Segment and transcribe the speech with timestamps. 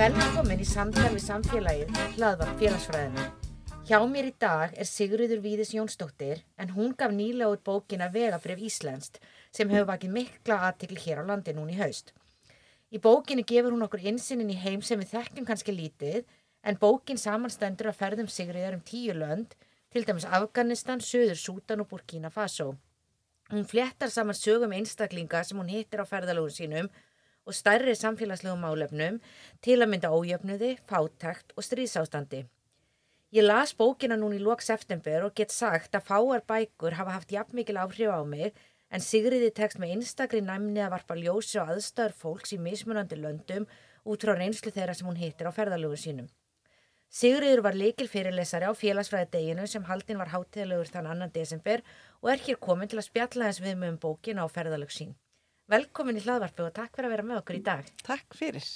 [0.00, 3.39] Velkomin í samtal við samfélagið, hlaðvarp félagsfræðinu.
[3.90, 8.60] Hjá mér í dag er Sigriður Víðis Jónsdóttir en hún gaf nýlega út bókina Vegabref
[8.62, 9.16] Íslenskt
[9.50, 12.12] sem hefur vakið mikla aðtikli hér á landi núni í haust.
[12.94, 16.20] Í bókinu gefur hún okkur insinnin í heim sem við þekkjum kannski lítið
[16.62, 19.58] en bókin samanstendur að ferðum Sigriðar um tíu lönd,
[19.90, 22.76] til dæmis Afganistan, Suður Sútan og Burkina Faso.
[23.50, 26.92] Hún fléttar saman sögum einstaklinga sem hún hittir á ferðalögun sínum
[27.42, 29.18] og stærri samfélagslegum málefnum
[29.58, 32.46] til að mynda ójöfnuði, fátækt og stríðsástandi.
[33.30, 37.30] Ég las bókina núna í lok september og get sagt að fáar bækur hafa haft
[37.30, 38.56] jafn mikil áhrif á mig
[38.90, 43.68] en Sigriði tekst með einstakri næmni að varpa ljósi og aðstöður fólks í mismunandi löndum
[44.02, 46.26] út frá reynslu þeirra sem hún hittir á ferðalögun sínum.
[47.06, 51.84] Sigriður var leikil fyrirlesari á félagsfræði deginu sem haldin var hátíðalögur þann annan desember
[52.22, 55.14] og er hér komin til að spjalla eins við með um bókina á ferðalög sín.
[55.70, 57.94] Velkomin í hlaðvarpi og takk fyrir að vera með okkur í dag.
[58.02, 58.66] Takk fyrir.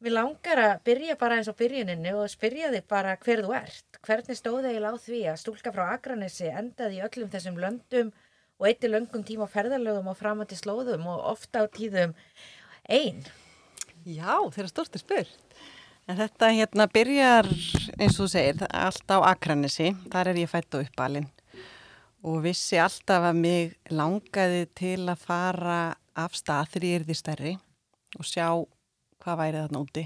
[0.00, 3.98] Mér langar að byrja bara eins á byrjuninni og spyrja þig bara hver þú ert.
[4.06, 8.12] Hvernig stóði ég láð því að stúlka frá Akranessi endaði í öllum þessum löndum
[8.56, 12.16] og eitti löngum tíma á ferðalögum og framandi slóðum og ofta á tíðum
[12.88, 13.20] einn?
[14.08, 15.60] Já, þeirra stórtir spurt.
[16.08, 17.52] En þetta hérna byrjar,
[18.00, 19.92] eins og þú segir, allt á Akranessi.
[20.08, 21.28] Þar er ég fætt og uppalinn
[22.24, 25.80] og vissi alltaf að mig langaði til að fara
[26.16, 27.56] af stað þegar ég er því stærri
[28.16, 28.46] og sjá
[29.22, 30.04] hvað væri þarna úti.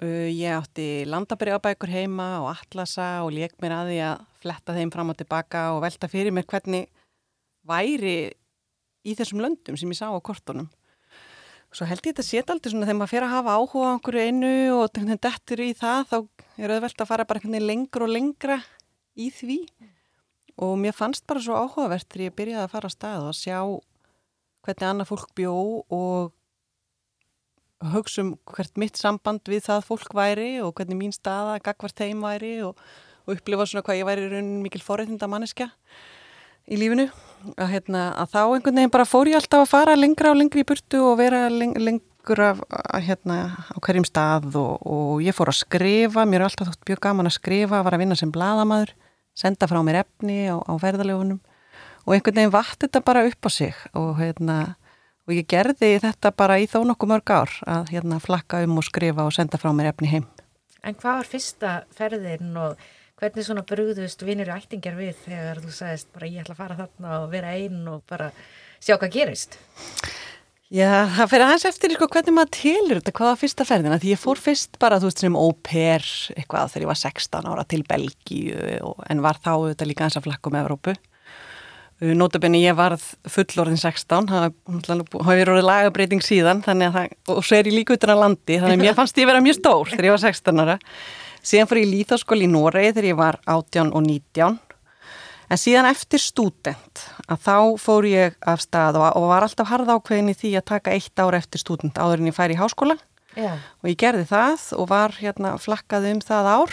[0.00, 4.92] Uh, ég átti landabriðabækur heima og atlasa og leik mér að því að fletta þeim
[4.94, 6.88] fram og tilbaka og velta fyrir mér hvernig
[7.68, 8.32] væri
[9.04, 10.70] í þessum löndum sem ég sá á kortunum.
[11.70, 14.24] Svo held ég þetta sétt aldrei svona þegar maður fyrir að hafa áhuga á einhverju
[14.26, 16.16] einu og dettur í það þá
[16.64, 18.56] er auðvelt að fara bara lengur og lengra
[19.14, 19.60] í því
[20.60, 23.38] og mér fannst bara svo áhugavert þegar ég byrjaði að fara að stað og að
[23.38, 23.58] sjá
[24.66, 25.54] hvernig annað fólk bjó
[25.94, 26.32] og
[27.94, 32.20] hugsa um hvert mitt samband við það fólk væri og hvernig mín staða gagvart þeim
[32.24, 32.78] væri og,
[33.24, 35.70] og upplifa svona hvað ég væri raunin mikil forreitnda manneska
[36.70, 37.08] í lífinu.
[37.56, 40.60] Að, hérna, að þá einhvern veginn bara fór ég alltaf að fara lengra og lengri
[40.60, 42.60] í burtu og vera leng, lengur af,
[43.00, 43.38] hérna,
[43.72, 47.30] á hverjum stað og, og ég fór að skrifa, mér er alltaf þótt mjög gaman
[47.30, 48.92] að skrifa, var að vinna sem bladamæður
[49.40, 51.40] senda frá mér efni á, á verðalegunum
[52.04, 54.58] og einhvern veginn vatt þetta bara upp á sig og, hérna,
[55.30, 58.86] og ég gerði þetta bara í þó nokkuð mörg ár að hérna, flakka um og
[58.86, 60.26] skrifa og senda frá mér efni heim.
[60.82, 62.80] En hvað var fyrsta ferðin og
[63.20, 66.78] hvernig svona brúðust vinnir og ættingar við þegar þú sagðist bara ég ætla að fara
[66.78, 68.30] þarna og vera einn og bara
[68.80, 69.58] sjá hvað gerist?
[70.70, 74.12] Já, það fyrir aðeins eftir sko, hvernig maður tilur þetta, hvað var fyrsta ferðina því
[74.12, 76.04] ég fór fyrst bara, þú veist, sem óper
[76.36, 80.28] eitthvað þegar ég var 16 ára til Belgíu en var þá þetta líka eins að
[80.28, 80.94] flakka um Evrópu
[82.00, 84.46] Nótabenni ég varð fullorðin 16 það
[85.20, 88.84] hafi verið lagabreiting síðan það, og svo er ég líka utan að landi þannig að
[88.86, 90.78] mér fannst ég vera mjög stór þegar ég var 16 ára.
[91.40, 94.58] Síðan fór ég í líþáskóli í Noregi þegar ég var 18 og 19
[95.50, 100.30] En síðan eftir stúdent að þá fór ég af stað og, var alltaf harða ákveðin
[100.30, 102.96] í því að taka eitt ára eftir stúdent áður en ég færi í háskóla.
[103.38, 103.54] Já.
[103.78, 106.72] og ég gerði það og var hérna flakkað um það ár.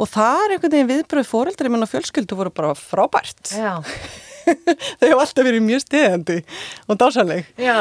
[0.00, 3.52] Og það er einhvern veginn viðbröð fóreldri minn og fjölskyldu voru bara frábært.
[5.00, 6.40] Þau hefur alltaf verið mjög stiðandi
[6.86, 7.52] og dásaleg.
[7.60, 7.78] Já.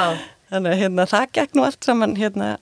[0.49, 2.53] Þannig að hérna, það gekk nú allt saman hérna,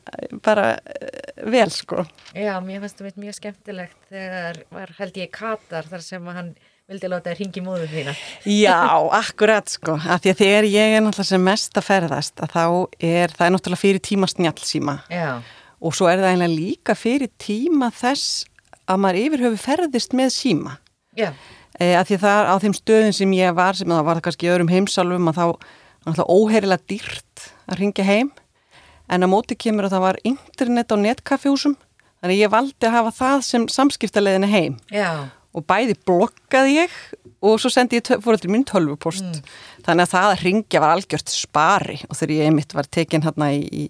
[0.43, 2.03] bara uh, vel sko.
[2.35, 6.49] Já, mér finnst það mjög skemmtilegt þegar var held ég Katar þar sem hann
[6.87, 8.15] vildi láta það ringi móðu þína.
[8.47, 8.79] Já,
[9.17, 12.63] akkurat sko, af því að þegar ég er náttúrulega sem mest að ferðast að þá
[13.03, 14.95] er, það er náttúrulega fyrir tíma snjálfsíma
[15.77, 18.45] og svo er það eiginlega líka fyrir tíma þess
[18.87, 20.77] að maður yfirhöfu ferðist með síma.
[21.17, 21.31] Já.
[21.77, 24.71] E, af því það á þeim stöðum sem ég var, sem það var kannski öðrum
[24.71, 25.45] heimsálfum að þá
[26.07, 28.31] náttúrulega óheirilega dýrt að ringja heim
[29.11, 31.75] en á móti kemur að það var internet á netkaffjúsum
[32.21, 34.79] þannig ég valdi að hafa það sem samskiptaleðinu heim.
[34.91, 36.95] Já og bæði blokkaði ég
[37.45, 39.51] og svo sendi ég fóröldur minn tölvupost mm.
[39.85, 43.49] þannig að það að ringja var algjört spari og þegar ég einmitt var tekin hérna
[43.55, 43.85] í, í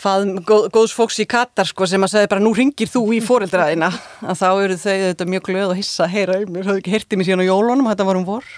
[0.00, 3.90] góð, góðs fólks í Katar sko sem að segja bara nú ringir þú í fóröldraðina
[4.30, 6.94] að þá eru þau þetta mjög glöð og hissa að heyra um mér, höfðu ekki
[6.96, 8.48] heyrtið mér síðan á jólunum þetta var um vor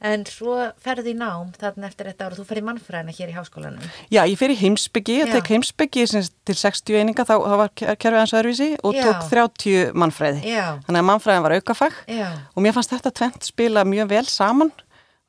[0.00, 3.90] En svo ferði í nám þarna eftir þetta ára, þú ferði mannfræðina hér í háskólanum.
[4.08, 8.16] Já, ég fer í heimsbyggi, ég tek heimsbyggi til 60 eininga, þá, þá var kerfið
[8.16, 9.02] hans öðruvísi og Já.
[9.04, 10.40] tók 30 mannfræði.
[10.48, 14.24] Já, Þannig að mannfræðin var aukafag já, og mér fannst þetta tvent spila mjög vel
[14.32, 14.72] saman.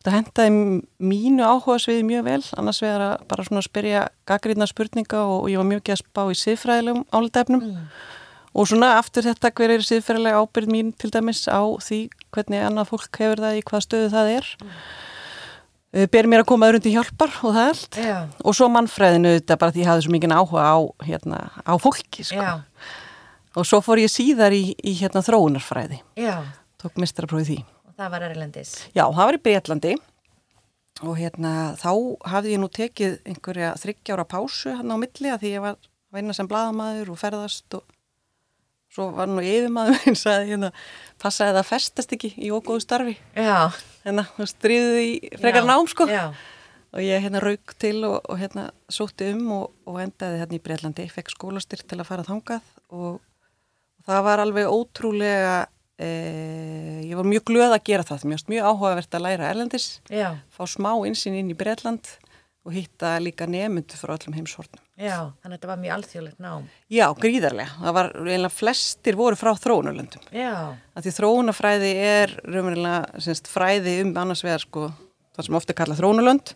[0.01, 0.53] Þetta hendaði
[0.97, 5.51] mínu áhuga sviði mjög vel, annars vegar að bara svona spyrja gaggrínna spurninga og, og
[5.51, 7.67] ég var mjög ekki að spá í siðfræðilegum álitefnum.
[8.57, 11.99] Og svona aftur þetta hver er siðfræðilega ábyrð mín til dæmis á því
[12.33, 14.49] hvernig annað fólk hefur það í hvað stöðu það er.
[14.65, 14.73] Mm.
[16.11, 17.95] Ber mér að koma öðrum til hjálpar og það allt.
[17.99, 18.17] já,
[18.47, 22.23] Og svo mannfræðinu þetta bara því ég hafði svo mikið áhuga á, hérna, á fólki,
[22.23, 22.39] sko.
[22.41, 22.63] já,
[23.59, 26.37] Og svo fór ég síðar í, í hérna, þróunarfræði, já,
[26.79, 27.57] tók mistraprófið því.
[28.01, 28.73] Það var Erlendis.
[28.91, 29.93] Já, það var í Breitlandi
[31.01, 31.91] og hérna, þá
[32.33, 35.89] hafði ég nú tekið einhverja þryggjára pásu hann á milli að því ég var að
[36.17, 37.85] vinna sem bladamaður og ferðast og
[38.91, 40.71] svo var nú yfirmaður eins að hérna,
[41.21, 43.15] passaði það að festast ekki í ógóðu starfi.
[43.37, 43.71] Já,
[44.01, 46.07] Hérna, þú stríðið í frekar nám, sko.
[46.09, 46.31] Já,
[46.91, 50.63] og ég hérna rauk til og, og hérna sótti um og, og endaði hérna í
[50.63, 55.53] Breitlandi, fekk skólastyrk til að fara þangað og, og það var alveg ótrúlega
[56.01, 60.63] ég var mjög glöð að gera það, mjög, mjög áhugavert að læra erlendis, já, fá
[60.69, 62.07] smá insinn inn í Breitland
[62.61, 64.81] og hitta líka nefndu frá öllum heimshornum.
[65.01, 66.67] já, þannig að þetta var mjög alþjóðlegt nám.
[66.93, 70.27] Já, gríðarlega, það var eiginlega flestir voru frá þróunarlöndum.
[70.35, 70.53] Já,
[70.93, 74.91] að því þróunafræði er raunverulega semst, fræði um annars vegar sko,
[75.37, 76.53] það sem ofta kalla þróunarlönd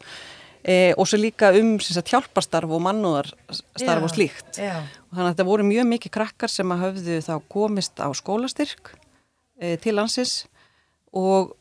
[0.62, 4.62] e, og svo líka um semst, hjálparstarf og mannúðarstarf Já, og slíkt.
[4.62, 4.76] já,
[5.10, 8.94] og þannig að þetta voru mjög mikið krakkar sem að höfðu þá komist á skólastyrk
[9.60, 10.46] e, til landsins
[11.16, 11.56] og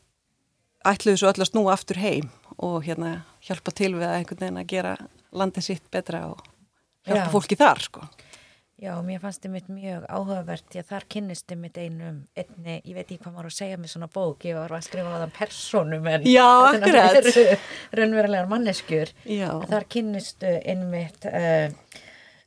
[0.85, 4.61] ætluðu svo öll að snúa aftur heim og hérna hjálpa til við að einhvern veginn
[4.61, 4.93] að gera
[5.35, 6.43] landið sitt betra og
[7.07, 7.31] hjálpa Já.
[7.33, 8.05] fólki þar sko.
[8.81, 12.73] já, mér fannst þið mitt mjög áhugavert því að þar kynnist þið mitt einum, einni,
[12.83, 15.21] ég veit ekki hvað maður að segja með svona bók, ég var að skrifa á
[15.23, 17.29] þann persónum en Já, akkurat.
[17.95, 19.13] raunverulegar manneskjur.
[19.71, 21.71] Þar kynnistu einmitt uh,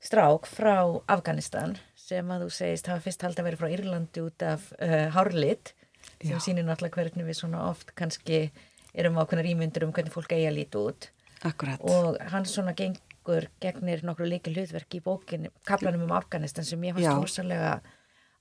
[0.04, 0.76] strák frá
[1.08, 1.78] Afganistan
[2.08, 5.75] sem að þú segist hafa fyrst haldið að vera frá Írlandi út af uh, hárlit
[6.19, 6.40] sem Já.
[6.43, 8.49] sýnir náttúrulega hvernig við svona oft kannski
[8.96, 11.10] erum ákveðnar ímyndur um hvernig fólk eigi að líti út
[11.46, 11.82] Akkurat.
[11.84, 16.96] og hann svona gengur gegnir nokkru leiki hlutverk í bókin kaplanum um Afganistan sem ég
[16.96, 17.76] fannst rosalega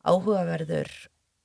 [0.08, 0.90] áhugaverður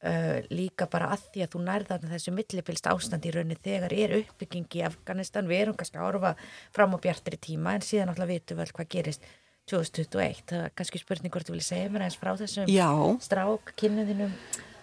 [0.06, 4.16] uh, líka bara að því að þú nærða þessu millipilst ástand í raunni þegar er
[4.22, 6.34] uppbygging í Afganistan við erum kannski að horfa
[6.72, 9.26] fram á bjartri tíma en síðan alltaf vitum vel hvað gerist
[9.72, 12.90] 2021, það er kannski spurning hvort þú vilja segja mér eins frá þessum Já.
[13.24, 14.34] strák kynniðinum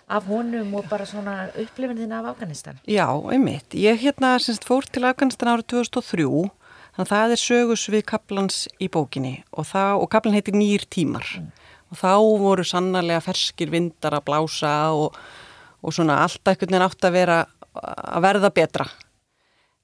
[0.09, 3.77] af honum og bara svona upplifin þín af Afganistan Já, einmitt.
[3.77, 6.25] Ég hérna semst fór til Afganistan árið 2003
[6.97, 10.87] þannig að það er sögus við kaplans í bókinni og, það, og kaplan heitir Nýr
[10.89, 11.29] tímar
[11.89, 15.15] og þá voru sannarlega ferskir vindar að blása og,
[15.81, 17.39] og svona alltaf einhvern veginn átt að vera
[17.79, 18.85] að verða betra.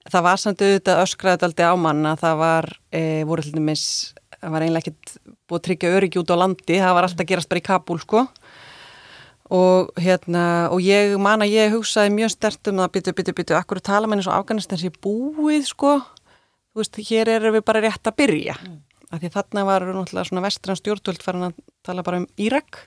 [0.06, 3.86] Það var samt auðvitað öskraðið aldrei á mann að það var, e, voru dæmis,
[4.46, 5.16] það var einlega ekkert
[5.50, 7.98] búið að tryggja öryggi út á landi, það var alltaf að gerast bara í Kabul
[8.02, 8.24] sko.
[9.56, 10.44] Og hérna
[10.74, 14.10] og ég man að ég hugsaði mjög stert um það byttu, byttu, byttu, akkur tala
[14.10, 16.00] manni svo Afganistan sé búið sko?
[16.74, 18.58] Þú veist, hér erum við bara rétt að byrja.
[18.62, 18.82] Mm.
[19.14, 22.82] af því þarna var náttúrulega svona vestran stjórnvöld farin að tala bara um Írak.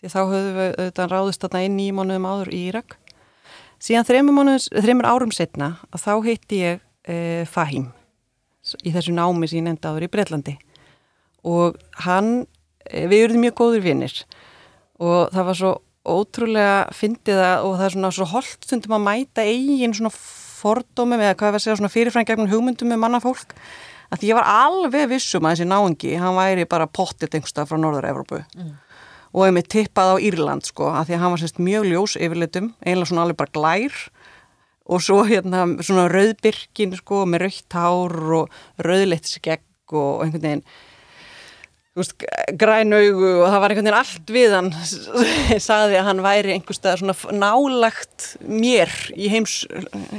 [0.00, 2.96] Því þá höfðum við auðvitað ráðist þarna inn í mánuðum áður í Írak.
[3.78, 7.92] Síðan þreymur árum setna að þá heitti ég eh, Fahim
[8.82, 10.56] í þessu námi sem ég nefndi áður í Breitlandi
[11.44, 12.46] og hann,
[12.86, 14.16] eh, við erum mjög góður vinnir
[15.02, 15.72] og það var svo
[16.02, 21.20] ótrúlega fyndið að og það er svona svo holdt stundum að mæta eigin svona fordómum
[21.22, 23.54] eða hvað er að segja svona fyrirfræn gegnum hugmyndum með mannafólk
[24.12, 27.80] að því ég var alveg vissum að þessi náungi hann væri bara pottitt einhverstað frá
[27.80, 28.72] Norður-Evropu mm.
[29.32, 32.16] og ég með tippað á Írland sko að því að hann var sérst mjög ljós
[32.18, 33.98] yfirleitum, einlega svona alveg bara glær.
[34.92, 40.64] Og svo hérna svona rauðbyrkin sko með rautt hár og rauðleitt skegg og einhvern veginn
[41.98, 42.14] veist,
[42.58, 44.70] græn augu og það var einhvern veginn allt við hann
[45.68, 49.62] sagði að hann væri einhverstað svona nálagt mér í, heims,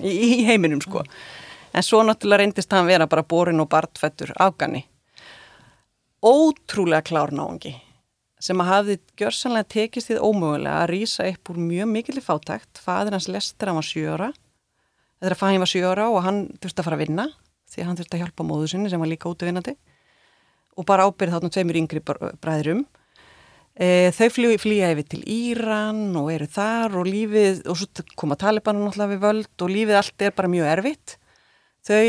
[0.02, 1.06] í, í heiminum sko.
[1.74, 4.84] En svo náttúrulega reyndist hann vera bara borin og bartfettur afgani.
[6.24, 7.74] Ótrúlega klárnáðungi
[8.44, 12.82] sem að hafði gjörsanlega tekist því ómögulega að rýsa upp úr mjög mikilvæg fátækt.
[12.84, 14.30] Fadir hans lestur hann var sjöra
[15.24, 17.28] þegar að fæðin var sjöra og hann þurfti að fara að vinna
[17.72, 19.78] því hann þurfti að hjálpa móðu sinni sem var líka útvinnandi
[20.78, 22.84] og bara ábyrði þáttum tveimur yngri bræðurum.
[23.74, 28.86] E, þau flýja, yfir til Íran og eru þar og lífið, og svo koma Talibanum
[28.86, 31.16] náttúrulega við völd og lífið allt er bara mjög erfitt.
[31.88, 32.04] Þau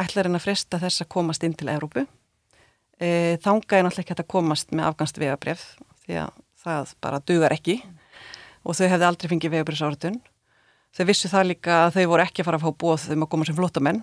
[0.00, 2.06] ætlar henn að fresta þess að komast inn til Európu.
[2.96, 5.66] E, þanga er náttúrulega ekki að komast með afganst vegabref
[6.06, 7.80] því að það bara dugar ekki
[8.64, 10.20] og þau hefði aldrei fengið vegabrefsáratun.
[10.94, 13.30] þau vissu það líka að þau voru ekki að fara að fá bóð þeim að
[13.34, 14.00] koma sem flottamenn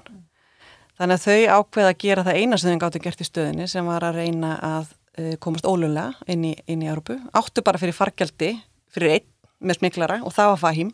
[1.01, 3.88] þannig að þau ákveða að gera það eina sem þau gáttu gert í stöðinni sem
[3.89, 7.98] var að reyna að uh, komast ólulega inn í, inn í Európu áttu bara fyrir
[7.98, 8.51] fargjaldi
[8.93, 9.27] fyrir einn
[9.62, 10.91] með smiklara og það var Fahim.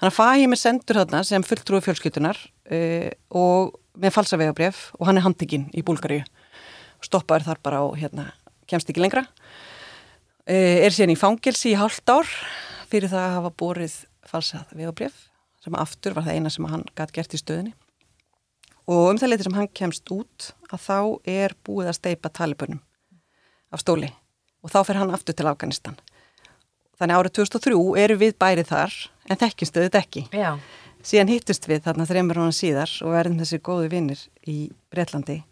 [0.00, 5.20] Þannig að Fahim er sendur þarna sem fulltrúi fjölskytunar uh, og með falsavegabref og hann
[5.20, 6.26] er handikinn í Búlgaríu.
[7.06, 8.32] Stoppaður þar bara og hérna
[8.66, 9.28] kemst ekki lengra.
[10.46, 12.26] Uh, er síðan í fangelsi í hálft ár
[12.90, 15.26] fyrir það að hafa borið falsað vegabref
[15.62, 17.74] sem aftur var það eina sem hann gæti gert í stöðinni
[18.86, 20.98] og um það leiti sem hann kemst út að þá
[21.30, 22.80] er búið að steipa talibunum
[23.74, 24.12] af stóli.
[24.62, 25.98] Og þá fer hann aftur til Afganistan.
[26.96, 28.94] Þannig árið 2003 eru við bærið þar
[29.28, 30.22] en þekkjumstu þetta ekki.
[30.32, 30.56] Já.
[31.06, 34.56] síðan hittust við þarna þreymur hónan síðar og verðum þessi góðu vinnir í
[34.90, 35.42] Breitlandi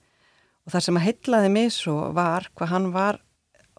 [0.65, 3.21] og þar sem að heitlaði mig svo var hvað hann var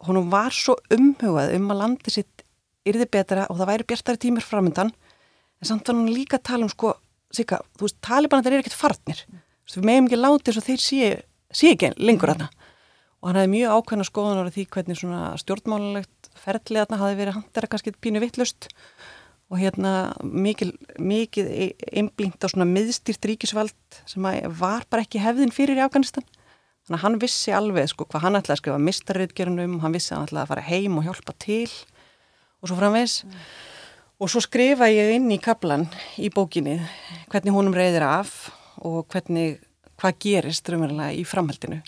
[0.05, 2.45] honum var svo umhugað um að landi sitt
[2.87, 6.67] yrði betra og það væri bjartari tímur framöndan en samt var hann líka að tala
[6.67, 6.93] um sko
[7.35, 9.25] Sika, þú veist, talibanar er ekkert farnir.
[9.27, 9.41] mm.
[9.73, 11.09] Við meðum ekki láti þess að þeir sé,
[11.55, 12.49] sé ekki lengur þarna.
[13.21, 17.37] Og hann hefði mjög ákveðna skoðunar af því hvernig svona stjórnmálulegt ferðlið þarna hafi verið
[17.39, 18.69] handera kannski pínu vittlust
[19.49, 21.51] og hérna mikil, mikið
[21.93, 24.25] einblínt á svona miðstýrt ríkisvald sem
[24.59, 26.25] var bara ekki hefðin fyrir í Afganistan.
[26.85, 30.19] Þannig að hann vissi alveg sko hvað hann ætlaði að skrifa mistarriðgerunum, hann vissi að
[30.19, 31.71] hann ætlaði að fara heim og hjálpa til
[32.61, 33.39] og svo framvegs mm.
[34.15, 36.77] Og svo skrifa ég inn í kaplan í bókinni
[37.27, 38.45] hvernig húnum reyðir af
[38.83, 39.59] og hvernig,
[39.99, 41.81] hvað gerist raunverulega í framhaldinu.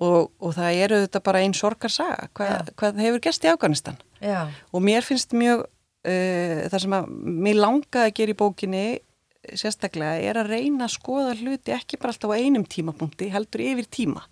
[0.00, 4.00] Og, og það eru þetta bara einn sorgarsaga, hvað, hvað hefur gæst í Afganistan.
[4.24, 4.48] Já.
[4.72, 5.66] Og mér finnst mjög,
[6.08, 7.14] uh, það sem að
[7.46, 8.84] mér langaði að gera í bókinni
[9.56, 13.88] sérstaklega er að reyna að skoða hluti ekki bara alltaf á einum tímapunkti, heldur yfir
[13.88, 14.24] tíma.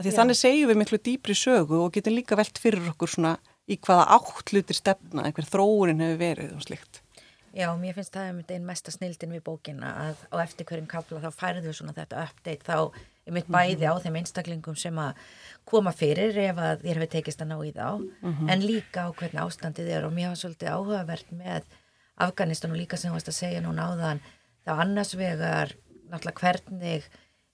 [0.00, 3.34] Því þannig segjum við miklu dýbri sögu og getum líka velt fyrir okkur svona
[3.70, 6.99] í hvaða átt hlutir stefna, einhver þróurin hefur verið og slikt.
[7.50, 11.18] Já, mér finnst það um einn mesta snildin við bókina að á eftir hverjum kafla
[11.24, 12.76] þá færðu svona þetta update þá
[13.26, 15.18] er mitt bæði á þeim einstaklingum sem að
[15.66, 18.50] koma fyrir ef að þér hefur tekist að ná í þá mm -hmm.
[18.54, 21.62] en líka á hvernig ástandið er og mér hafa svolítið áhugavert með
[22.16, 24.22] Afganistan og líka sem þú varst að segja nú náðan
[24.64, 25.74] þá annars vegar
[26.10, 27.02] náttúrulega hvernig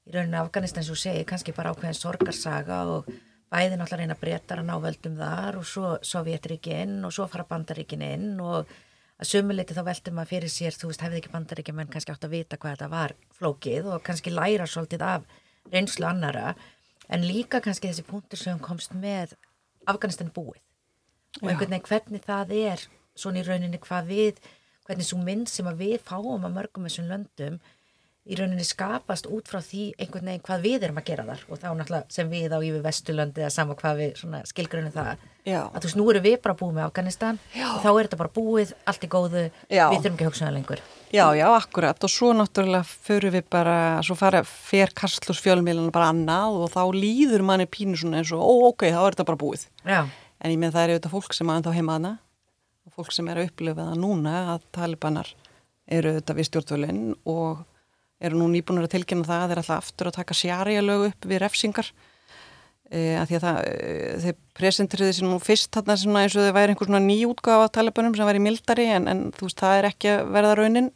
[0.07, 3.09] í rauninu Afganistan sem þú segir kannski bara ákveðin sorgarsaga og
[3.49, 8.03] bæði náttúrulega reyna breytar að ná völdum þar og svo Sovjetríkin og svo fara bandaríkin
[8.03, 8.67] inn og
[9.17, 12.27] að sumuleiti þá veldum að fyrir sér, þú veist, hefði ekki bandaríkin menn kannski átt
[12.27, 15.25] að vita hvað þetta var flókið og kannski læra svolítið af
[15.73, 16.55] reynslu annara,
[17.09, 19.35] en líka kannski þessi punktur sem komst með
[19.89, 20.61] Afganistan búið.
[21.43, 22.85] Og einhvern veginn hvernig það er
[23.17, 24.43] svona í rauninni hvað við,
[24.87, 27.59] hvernig svo minn sem að við fáum að mörgum þessum löndum
[28.27, 31.45] í rauninni skapast út frá því einhvern veginn hvað við erum að gera þar.
[31.49, 35.61] Og þá náttúrulega sem við á yfir Vesturlandi eða sama hvað við skilgrunum það Já.
[35.71, 37.67] að þú veist, nú eru við bara búið með Afganistan já.
[37.71, 39.85] og þá er þetta bara búið, allt er góðu já.
[39.93, 40.83] við þurfum ekki að hugsa um það lengur
[41.15, 46.11] Já, já, akkurat og svo náttúrulega fyrir við bara, svo fara fer Karslus fjölmiðluna bara
[46.11, 49.43] annað og þá líður manni pínu svona eins og ó, ok, þá er þetta bara
[49.45, 52.13] búið en ég með það er auðvitað fólk sem aðeins á heimaðna
[52.83, 55.31] og fólk sem er að upplifa það núna að talibanar
[55.87, 57.63] eru auðvitað við stjórnvölinn og
[58.19, 61.31] eru nú nýbúinur að tilkynna það að þeir alltaf aftur að taka sjarja lög upp
[61.31, 61.91] við refsingar
[62.91, 66.47] e, að því að það, e, þeir presentriði sér nú fyrst þarna svona eins og
[66.47, 69.81] þau væri einhvers svona nýjútgáð af talibunum sem væri mildari en, en þú veist það
[69.81, 70.93] er ekki að verða raunin.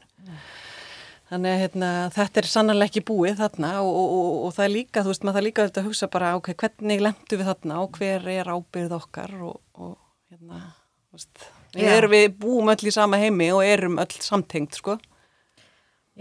[1.30, 4.72] Þannig að hérna, þetta er sannarlega ekki búið þarna og, og, og, og það er
[4.74, 7.76] líka, þú veist maður það er líka að hugsa bara ok, hvernig lendu við þarna
[7.84, 9.92] og hver er ábyrð okkar og
[10.26, 10.58] hérna,
[11.06, 11.44] þú veist,
[11.84, 14.98] erum, við búum öll í sama heimi og erum öll samtengt sko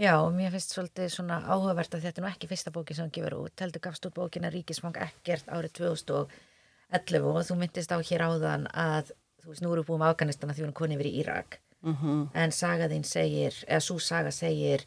[0.00, 3.12] Já, mér finnst svolítið svona áhugavert að þetta er nú ekki fyrsta bóki sem hann
[3.12, 3.60] gefur út.
[3.60, 9.12] Heldur gafst út bókina Ríkisfang ekkert árið 2011 og þú myndist á hér áðan að
[9.42, 11.60] þú veist, nú eru búin með Afganistan að því hún koni verið í Írak.
[11.84, 12.22] Mm -hmm.
[12.32, 14.86] En sagaðinn segir, eða svo saga segir,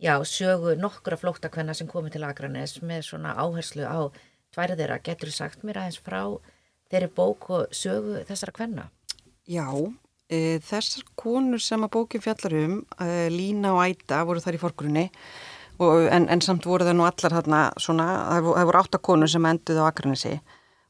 [0.00, 4.10] já, sögu nokkura flóttakvenna sem komið til Akranes með svona áherslu á
[4.54, 5.02] tværið þeirra.
[5.02, 6.40] Getur þú sagt mér aðeins frá
[6.90, 8.90] þeirri bók og sögu þessara kvenna?
[9.46, 9.94] Já,
[10.32, 14.60] E, þessar konur sem að bókin fjallar um, e, Lína og Æta voru þar í
[14.62, 15.08] forgrunni
[15.84, 19.90] en, en samt voru það nú allar þarna svona, það voru áttakonur sem enduði á
[19.90, 20.36] Akranesi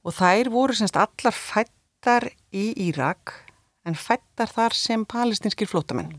[0.05, 3.33] og þær voru semst allar fættar í Írak
[3.89, 6.13] en fættar þar sem palestinskir flótamenn.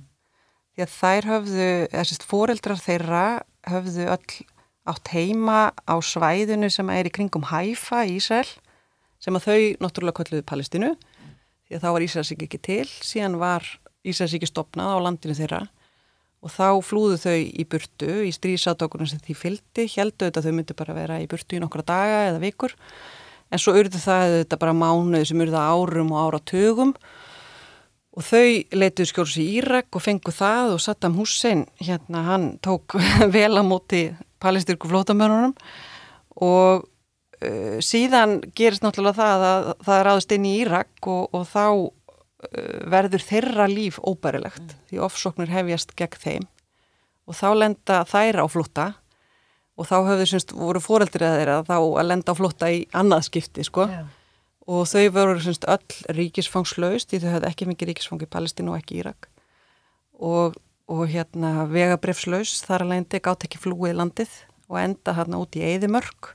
[0.76, 3.26] Því að þær höfðu, þessist foreldrar þeirra
[3.70, 4.40] höfðu öll
[4.86, 8.50] átt heima á svæðinu sem er í kringum Haifa í Ísrael
[9.22, 10.92] sem að þau náttúrulega kolluði Palestinu
[11.66, 13.68] því að þá var Ísraelsík ekki til, síðan var
[14.06, 15.66] Ísraelsíki stopnað á landinu þeirra
[16.46, 20.78] og þá flúðu þau í burtu í stríðsátokunum sem því fylgdi, heldu þetta þau myndi
[20.78, 22.76] bara vera í burtu í nokkra daga eða vikur,
[23.50, 26.94] en svo urðu það þetta bara mánuði sem urða árum og áratugum
[28.16, 32.98] og þau leituðu skjóls í Írak og fengu það og Saddam Hussein hérna hann tók
[33.36, 34.08] vel á móti
[34.44, 35.56] palestyrku flótamörunum
[36.46, 36.86] og
[37.84, 41.90] síðan gerist náttúrulega það að það er aðast inn í Írak og, og þá uh,
[42.92, 44.84] verður þeirra líf óbærilegt mm.
[44.90, 46.48] því ofsóknir hefjast gegn þeim
[47.26, 48.88] og þá lenda þær á flóta
[49.76, 53.26] og þá höfðu semst voru fóreldir að þeirra þá að lenda á flóta í annað
[53.30, 54.06] skipti sko yeah.
[54.70, 58.80] og þau voru semst öll ríkisfangslaust því þau höfðu ekki mikið ríkisfang í Palestínu og
[58.80, 59.30] ekki Írak
[60.16, 60.56] og,
[60.88, 66.34] og hérna vegabrefslaus þar lendi gátt ekki flúið landið og enda hérna út í Eðimörk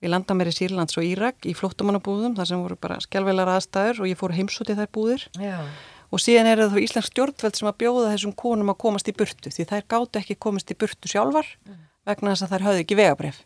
[0.00, 4.02] við landa mér í Sýrlands og Írak í flóttumannabúðum þar sem voru bara skjálfvelar aðstæður
[4.04, 5.68] og ég fór heimsútið þær búðir yeah.
[6.08, 9.16] og síðan er það þá Íslands stjórnveld sem að bjóða þessum konum að komast í
[9.16, 12.84] burtu því þær gátt ekki komast í burtu sjálfar mm vegna þess að þær hafði
[12.84, 13.40] ekki vegabref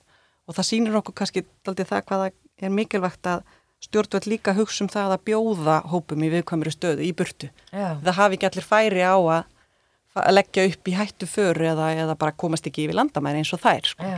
[0.45, 2.31] og það sýnir okkur kannski aldrei það hvaða
[2.65, 3.43] er mikilvægt að
[3.85, 7.51] stjórnveld líka hugsa um það að bjóða hópum í viðkvæmri stöðu í burtu.
[7.69, 7.99] Já.
[8.05, 9.51] Það hafi ekki allir færi á að,
[10.23, 13.61] að leggja upp í hættu föru eða, eða bara komast ekki yfir landamæri eins og
[13.65, 13.91] þær.
[13.91, 14.13] Sko.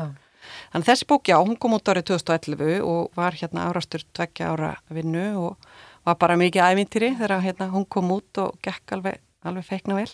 [0.72, 4.72] Þannig þessi bók, já, hún kom út árið 2011 og var hérna árastur tveggja ára
[4.92, 5.68] vinnu og
[6.06, 10.10] var bara mikið ævintýri þegar hérna, hún kom út og gekk alveg, alveg feikna vel.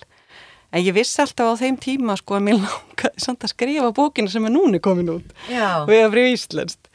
[0.72, 4.32] En ég vissi alltaf á þeim tíma sko að mér langaði samt að skrifa bókinu
[4.32, 5.84] sem er núni komin út Já.
[5.88, 6.88] við að bríða íslenskt.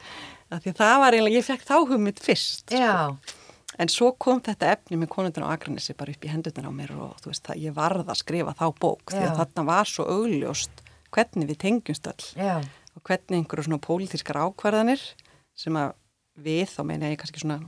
[0.48, 3.36] Því það var eiginlega, ég fekk þá hugmynd fyrst sko.
[3.78, 6.90] En svo kom þetta efni með konundin á Akranissi bara upp í hendurinn á mér
[6.96, 9.14] og þú veist það, ég varða að skrifa þá bók Já.
[9.14, 10.82] því að þarna var svo augljóst
[11.14, 12.56] hvernig við tengjumst all Já.
[12.98, 15.02] Og hvernig einhverju svona pólitískar ákvarðanir
[15.58, 15.94] sem að
[16.38, 17.62] við, þá meina ég kannski svona,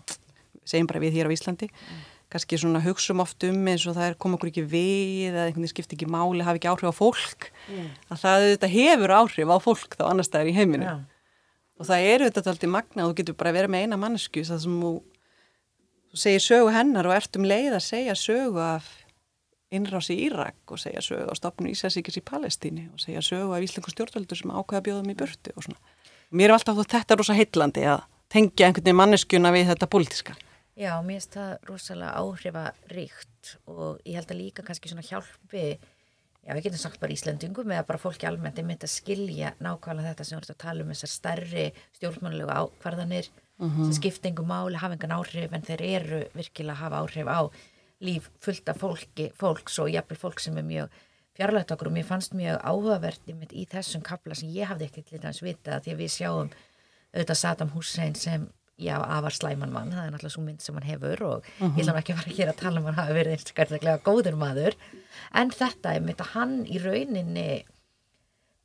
[0.67, 4.13] segjum bara við hér á Íslandi mm kannski svona hugsaum oft um eins og það
[4.13, 6.95] er koma okkur ekki við eða einhvern veginn skiptir ekki máli, hafi ekki áhrif á
[6.95, 7.89] fólk mm.
[8.07, 10.97] að það þetta hefur áhrif á fólk þá annar staðar í heiminu ja.
[11.81, 14.63] og það eru þetta alltaf magna og þú getur bara verið með eina mannesku það
[14.63, 14.93] sem þú
[16.23, 18.93] segir sögu hennar og ert um leið að segja sögu af
[19.71, 23.65] innrási í Írak og segja sögu á stopnum Ísæsíkis í Palestíni og segja sögu af
[23.65, 25.79] íslengu stjórnvöldur sem ákveða bjóðum í burti og svona.
[26.31, 30.37] Mér er alltaf þetta rosa heillandi að tengja einhvern veginn manneskuna við þetta pólitiska.
[30.79, 35.65] Já, mér finnst það rosalega áhrifaríkt og ég held að líka kannski svona hjálpi,
[36.47, 40.15] já við getum sagt bara Íslandingum eða bara fólki almennt er myndið að skilja nákvæmlega
[40.15, 41.67] þetta sem við erum að tala um þessar stærri
[41.99, 43.29] stjórnmannlegu ákvarðanir
[43.61, 43.85] uh -huh.
[43.85, 47.41] sem skiptingum máli hafa engan áhrif en þeir eru virkilega að hafa áhrif á
[48.01, 51.01] líf fullt af fólki, fólks og jafnvel fólk sem er mjög
[51.37, 51.91] fjarlægt okkur.
[51.91, 55.95] Og mér fannst mjög áhugaverð í þessum kapla sem ég hafði ekkert litans vita því
[55.95, 56.51] að við sjáum
[57.11, 58.49] auðvitað Saddam Hussein sem
[58.81, 61.77] já, afar slæman mann, það er náttúrulega svo mynd sem hann hefur og uh -huh.
[61.77, 64.75] ég ætla ekki að fara hér að tala um hann hafi verið einstaklega góður maður.
[65.35, 67.65] En þetta er mitt að hann í rauninni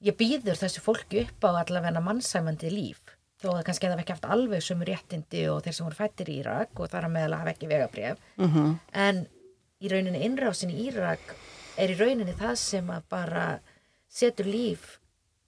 [0.02, 3.02] ég býður þessu fólki upp á allavega mannsæmandi líf
[3.46, 6.32] þó að kannski það hef ekki haft alveg sömu réttindi og þeir sem voru fættir
[6.32, 8.76] í Írak og þar að meðal hafa ekki vegabref uh -huh.
[9.06, 9.26] en
[9.80, 11.36] í rauninni innrásin í Írak
[11.78, 13.46] er í rauninni það sem að bara
[14.10, 15.00] setur líf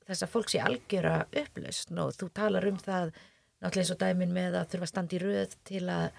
[0.07, 3.11] þess að fólks í algjöra upplöst og þú talar um það
[3.61, 6.09] náttúrulega eins og dæmin með að þurfa að standa í röð til að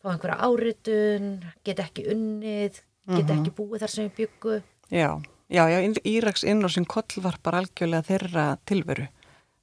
[0.00, 1.30] fá einhverja áritun
[1.66, 2.74] geta ekki unnið
[3.06, 3.40] geta mm -hmm.
[3.40, 8.02] ekki búið þar sem við byggu Já, já, já Íraks innrásin koll var bara algjörlega
[8.02, 9.08] þeirra tilveru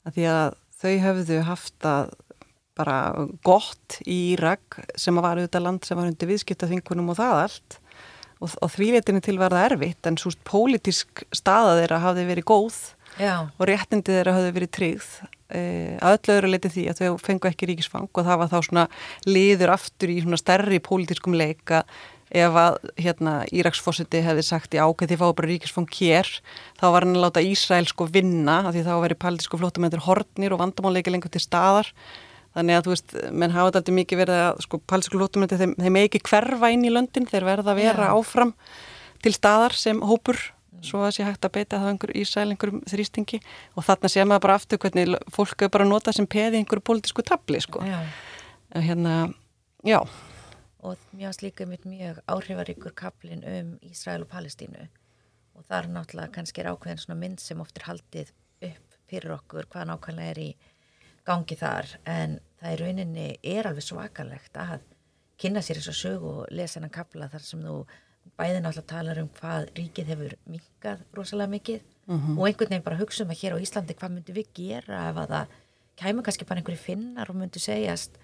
[0.03, 2.13] að því að þau höfðu haft að
[2.77, 2.97] bara
[3.45, 7.77] gott í Írak sem var auðvitað land sem var undir viðskiptaþingunum og það allt
[8.41, 12.79] og, og þvíleitinni til var það erfitt en svo pólitísk staða þeirra hafði verið góð
[13.21, 13.35] Já.
[13.45, 15.11] og réttindi þeirra hafði verið tryggð
[15.53, 18.55] Eh, að öllu öðru leiti því að þau fengu ekki ríkisfang og það var þá
[18.65, 18.83] svona
[19.27, 21.83] liður aftur í svona stærri pólitískum leika
[22.33, 26.29] ef að hérna Íraksfossiti hefði sagt í ákveð því fáið bara ríkisfang hér
[26.79, 30.55] þá var hann að láta Ísrael sko vinna af því þá veri paldísku flótumöndur hortnir
[30.55, 31.91] og vandamáleiki lengur til staðar
[32.57, 36.01] þannig að þú veist, menn hafa þetta mikið verið að sko paldísku flótumöndur þeim, þeim
[36.01, 38.17] ekki hverfa inn í löndin, þeir verða að vera yeah.
[38.17, 38.55] áfram
[39.23, 40.41] til staðar sem hópur
[40.83, 43.39] svo að sé hægt að beita það einhver ísæl einhverjum þrýstingi
[43.77, 46.83] og þarna sé maður bara aftur hvernig fólk er bara að nota sem peði einhverju
[46.89, 48.01] pólitísku tabli sko já.
[48.75, 49.29] hérna,
[49.87, 50.01] já
[50.83, 54.87] og mjög slíka mitt mjög áhrifaríkur kaplin um Ísrael og Palestínu
[55.55, 58.33] og það er náttúrulega kannski ákveðin svona mynd sem oft er haldið
[58.69, 60.49] upp fyrir okkur hvað nákvæmlega er í
[61.27, 64.81] gangi þar en það í rauninni er alveg svakalegt að
[65.39, 67.77] kynna sér þess að sögu og lesa hennan kapla þar sem þú
[68.39, 72.19] bæðin alltaf talar um hvað ríkið hefur minkað rosalega mikið mhm.
[72.19, 72.39] -huh.
[72.39, 75.17] og einhvern veginn bara hugsa um að hér á Íslandi hvað myndu við gera ef
[75.17, 75.47] að það
[75.95, 78.17] kæma kannski bara einhverju finnar og myndu segjast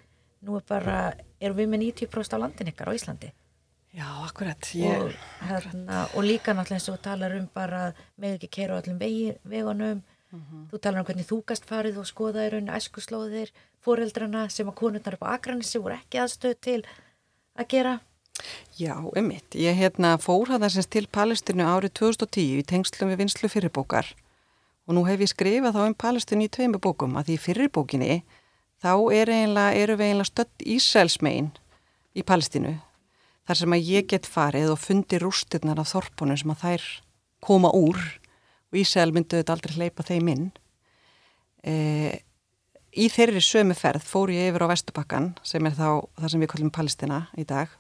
[0.46, 0.98] nú er bara,
[1.42, 3.32] erum við með 90% á landin ykkar á Íslandi
[3.90, 5.02] Já, akkurat, ég...
[5.02, 5.14] og,
[5.50, 7.90] hérna, og líka náttúrulega eins og talar um bara
[8.22, 10.42] með ekki keira á vegi, vegunum mhm.
[10.42, 10.68] -huh.
[10.72, 13.50] þú talar um hvernig þú gast farið og skoða í rauninu æskuslóðir,
[13.82, 16.86] foreldrana sem að konurnar upp á Akranissi voru ekki aðstöð til
[17.56, 18.00] að gera
[18.78, 19.56] Já, ummitt.
[19.56, 24.14] Ég hérna fór það þessins til Palestinu árið 2010 í tengslum við vinslu fyrirbókar
[24.88, 28.22] og nú hef ég skrifað þá um Palestinu í tveimu bókum að því fyrirbókinni
[28.80, 31.52] þá er eru við eiginlega stödd Ísælsmein
[32.16, 32.78] í Palestinu
[33.48, 36.88] þar sem að ég get farið og fundi rústirnar af þorpunum sem að þær
[37.42, 38.00] koma úr
[38.70, 40.50] og Ísæl myndu þetta aldrei hleypa þeim inn.
[41.66, 41.74] E,
[42.94, 46.52] í þeirri sömu ferð fór ég yfir á Vestubakkan sem er þá það sem við
[46.54, 47.74] kallum Palestina í dag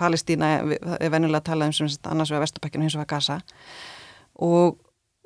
[0.00, 0.48] Palestína
[0.96, 3.36] er vennilega að tala um sem annars við að Vesturbækinu hins og að Gaza
[4.46, 4.78] og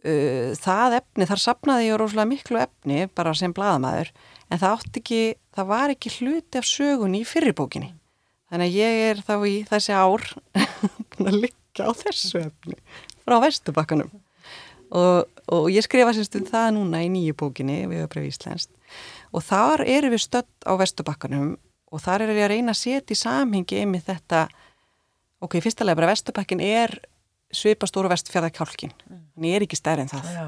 [0.03, 4.11] uh, það efni, þar sapnaði ég rosalega miklu efni bara sem bladamæður
[4.51, 5.21] en það átti ekki,
[5.57, 7.93] það var ekki hluti af sögunni í fyrirbókinni
[8.51, 10.27] þannig að ég er þá í þessi ár
[11.29, 12.79] að liggja á þessu efni
[13.23, 14.11] frá Vesturbækanum
[14.91, 18.73] og, og ég skrifa semst um það núna í nýju bókinni við breyfa íslenskt
[19.31, 21.55] og þar eru við stödd á Vesturbækanum
[21.91, 24.45] og þar er ég að reyna að setja í samhengi einmitt þetta,
[25.43, 26.95] ok, fyrstulega bara Vesturbakkin er
[27.51, 29.23] svipastóru vestfjörðarkjálkin, mm.
[29.35, 30.29] hann er ekki stærri en það.
[30.31, 30.45] Já,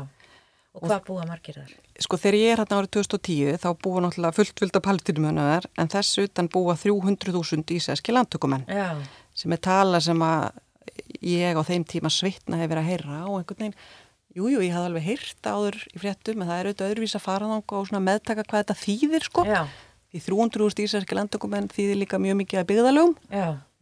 [0.73, 1.73] og hvað búa margir þar?
[2.01, 5.93] Sko þegar ég er hérna árið 2010 þá búa náttúrulega fullt vild af palestinumönuðar en
[5.93, 8.97] þess utan búa 300.000 ísæski landtökumenn Já.
[9.37, 10.49] sem er tala sem að
[11.23, 13.79] ég á þeim tíma svitna hefur að heyra á einhvern veginn
[14.33, 17.25] Jújú, jú, ég hafði alveg heyrt áður í fréttum en það er auðvitað öðruvís að
[17.27, 19.45] fara þá og meðtaka hvað þetta þýðir sko.
[19.45, 19.61] Já.
[20.13, 23.13] Því 300.000 ísærski landtökumenn þýðir líka mjög mikið að byggðalögum,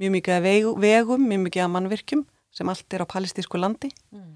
[0.03, 2.24] mjög mikið að veg, vegum, mjög mikið að mannvirkjum
[2.55, 4.26] sem allt er á palestísku landi mm.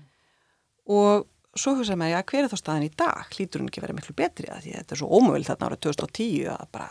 [0.95, 1.27] og
[1.61, 3.29] svo hugsaðum ég að hver er þá staðin í dag?
[3.35, 5.83] Hlýtur hún ekki verið miklu betri að því að þetta er svo ómöðvill þarna árið
[5.87, 6.89] 2010 að bara,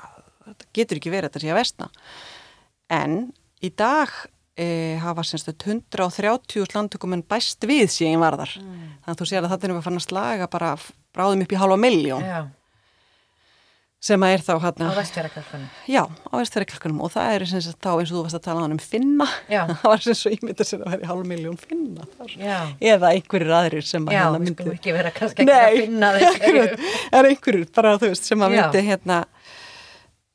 [0.48, 1.90] þetta getur ekki verið þetta sé að vestna.
[2.94, 3.20] En
[3.64, 4.16] í dag
[4.56, 4.68] e,
[5.04, 8.58] hafa semst 130 landtökumenn bæst við síðan varðar.
[8.62, 8.90] Mm.
[9.06, 10.76] Þannig að þú sér að þetta er að fara að slaga bara
[11.14, 12.28] bráðum upp í halva miljón.
[12.28, 12.44] Já
[14.04, 17.76] sem að er þá hérna á vestfjarakalkanum já, á vestfjarakalkanum og það er eins og
[17.78, 19.28] þá eins og þú varst að tala um finna.
[19.54, 22.34] Það var eins og ímynda sem að vera í hálf miljón finna þar.
[22.84, 25.78] eða einhverjir aðrir sem að já, hérna myndi já, sko ekki vera kannski ekki að
[25.80, 26.74] finna þeir
[27.20, 29.20] er einhverjir bara þú veist sem að myndi hérna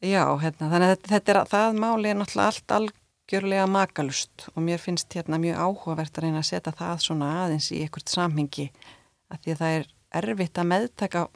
[0.01, 4.81] já, hérna, þannig að þetta er það máli er náttúrulega allt algjörlega makalust og mér
[4.81, 8.71] finnst hérna mjög áhugavert að reyna að setja það svona aðeins í einhvert samhengi.
[9.29, 9.89] Að því að það er
[10.23, 11.27] erfitt að meðtaka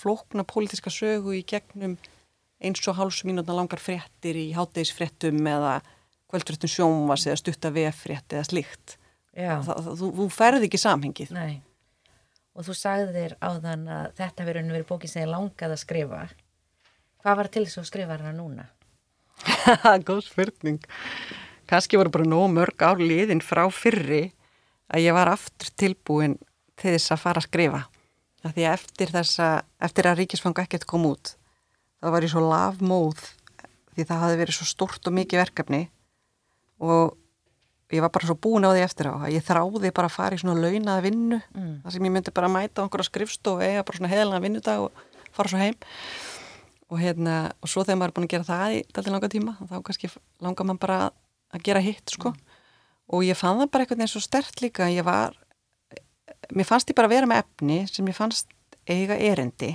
[0.00, 1.96] flókna pólitiska sögu í gegnum
[2.64, 5.78] eins og hálfsmínutna langar fréttir í háttegisfréttum eða
[6.32, 8.96] kvöldfréttum sjónvas eða stutta veffrétt eða slikt.
[9.34, 11.34] Þú, þú ferði ekki samhengið.
[11.34, 11.60] Nei.
[12.54, 15.82] Og þú sagði þér á þann að þetta verður verið bókið sem ég langað að
[15.82, 16.20] skrifa.
[17.24, 18.68] Hvað var til þess að skrifa hana núna?
[20.06, 20.78] Góð spurning.
[21.70, 24.28] Kanski voru bara nóg mörg ár liðin frá fyrri
[24.92, 26.36] að ég var aftur tilbúin
[26.78, 27.80] til þess að fara að skrifa.
[28.44, 29.48] Það því að eftir þessa,
[29.80, 31.32] eftir að ríkisfanga ekkert kom út,
[32.04, 33.22] þá var ég svo lafmóð
[33.94, 35.82] því það hafi verið svo stort og mikið verkefni
[36.84, 37.14] og
[37.94, 40.36] ég var bara svo búin á því eftir á að ég þráði bara að fara
[40.36, 41.74] í svona launaða vinnu, mm.
[41.84, 45.04] þar sem ég myndi bara mæta á einhverja skrifstofu eða bara svona heðalana vinnudag og
[45.36, 45.78] fara svo heim
[46.92, 49.54] og hérna, og svo þegar maður er búin að gera það í daldi langa tíma,
[49.70, 50.10] þá kannski
[50.44, 50.98] langar maður bara
[51.54, 52.58] að gera hitt sko mm.
[53.14, 55.38] og ég fann það bara eitthvað eins og stert líka, ég var
[56.52, 58.52] mér fannst ég bara vera með efni sem ég fannst
[58.90, 59.72] eiga erindi.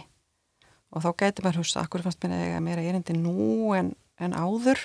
[0.93, 4.81] Og þá gæti maður húsa, akkur fannst mér eiga meira erindi nú en, en áður?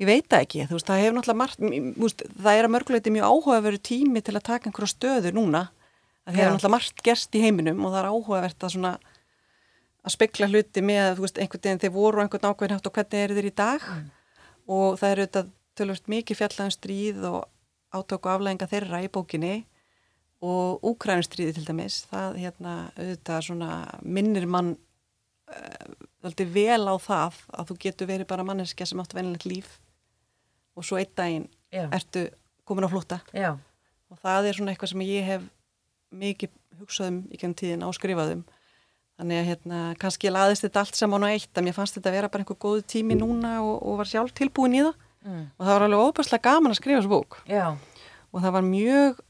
[0.00, 1.64] Ég veit það ekki, þú veist, það hefur náttúrulega margt,
[2.00, 5.66] veist, það er að mörguleiti mjög áhugaveru tími til að taka einhverju stöðu núna,
[6.24, 8.92] það hefur náttúrulega margt gerst í heiminum og það er áhugavert að svona
[10.02, 13.20] að spekla hluti með, þú veist, einhvern veginn þeir voru einhvern ákveðin hátt og hvernig
[13.20, 13.84] er þeir í dag.
[13.86, 14.08] Mm.
[14.72, 15.42] og það eru þetta
[15.78, 17.40] tölvöld mikið fjallaðum stríð og
[17.92, 19.54] átöku aflæðinga þeirra í bókinni
[20.42, 23.70] og Úkrænustriði til dæmis það hérna auðvitað svona
[24.02, 29.46] minnir mann uh, vel á það að þú getur verið bara manneskja sem áttu venilegt
[29.46, 29.76] líf
[30.76, 31.86] og svo einn daginn Já.
[31.94, 32.26] ertu
[32.66, 33.54] komin á flúta Já.
[34.10, 35.46] og það er svona eitthvað sem ég hef
[36.12, 38.42] mikið hugsaðum í kemum tíðin áskrifaðum
[39.20, 42.10] þannig að hérna kannski ég laðist þetta allt saman á eitt að mér fannst þetta
[42.10, 44.94] að vera bara einhver góðu tími núna og, og var sjálf tilbúin í það
[45.26, 45.44] mm.
[45.56, 47.66] og það var alveg óbærslega gaman að skrifa þessu bók Já.
[48.32, 49.22] og það var mjög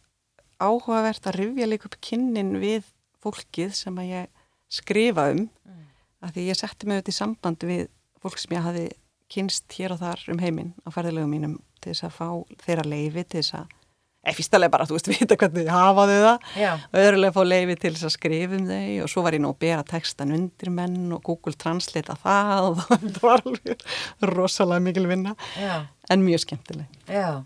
[0.62, 2.86] áhugavert að rifja líka upp kynnin við
[3.22, 4.30] fólkið sem að ég
[4.72, 5.84] skrifa um mm.
[6.24, 7.84] að því ég setti mig auðvitað í samband við
[8.22, 8.88] fólk sem ég hafi
[9.32, 12.26] kynst hér og þar um heiminn á ferðilegum mínum til þess að fá
[12.64, 13.78] þeirra leifi til þess að
[14.22, 16.72] eða fyrstulega bara, þú veist, vita hvernig þið hafaðu það Já.
[16.78, 19.52] og öðrulega fá leifi til þess að skrifa um þau og svo var ég nú
[19.52, 23.86] að bera textan undir menn og Google Translate að það og það var alveg
[24.32, 25.74] rosalega mikil vinna Já.
[26.12, 27.42] en mjög skemmtileg Já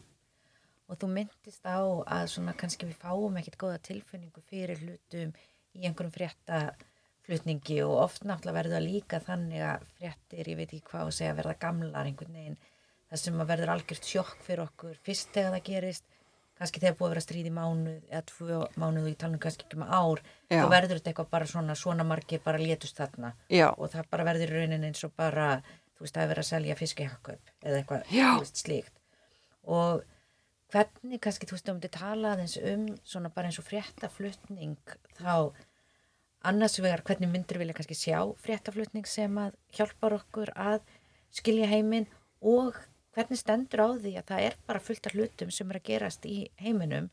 [0.87, 5.33] og þú myndist á að svona kannski við fáum ekkert góða tilfinningu fyrir hlutum
[5.77, 10.85] í einhverjum fréttaflutningi og oft náttúrulega verður það líka þannig að fréttir, ég veit ekki
[10.91, 12.61] hvað að segja, verða gamlar einhvern veginn,
[13.11, 16.07] það sem að verður algjört sjokk fyrir okkur fyrst þegar það gerist
[16.57, 19.43] kannski þegar búið að vera stríð í mánuð eða tvö mánuð og ég tala um
[19.43, 20.61] kannski ekki með ár Já.
[20.63, 23.69] þá verður þetta eitthvað bara svona svona margir bara létust þarna Já.
[23.75, 25.49] og það bara verður í raunin eins og bara
[25.97, 28.31] þú veist það er verið að selja fiskihakköp eða eitthvað Já.
[28.31, 28.95] þú veist, slíkt
[29.77, 30.07] og
[30.73, 34.77] hvernig kannski þú veist um þetta tala aðeins um svona bara eins og fréttaflutning
[35.19, 35.53] þá
[36.47, 40.81] annars vegar hvernig myndir vilja kannski sjá fréttaflutning sem að hjálpar okkur að
[41.35, 42.09] skilja heiminn
[42.41, 42.77] og
[43.17, 46.27] hvernig stendur á því að það er bara fullt af hlutum sem er að gerast
[46.29, 47.09] í heiminum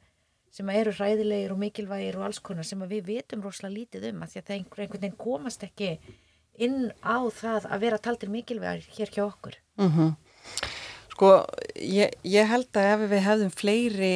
[0.54, 4.34] sem eru hræðilegir og mikilvægir og alls konar sem við vitum rosalega lítið um að
[4.34, 5.90] því að það einhver, einhvern veginn komast ekki
[6.62, 9.58] inn á það að vera taldir mikilvægir hér hjá okkur.
[11.14, 11.32] Sko,
[11.78, 14.14] ég, ég held að ef við hefðum fleiri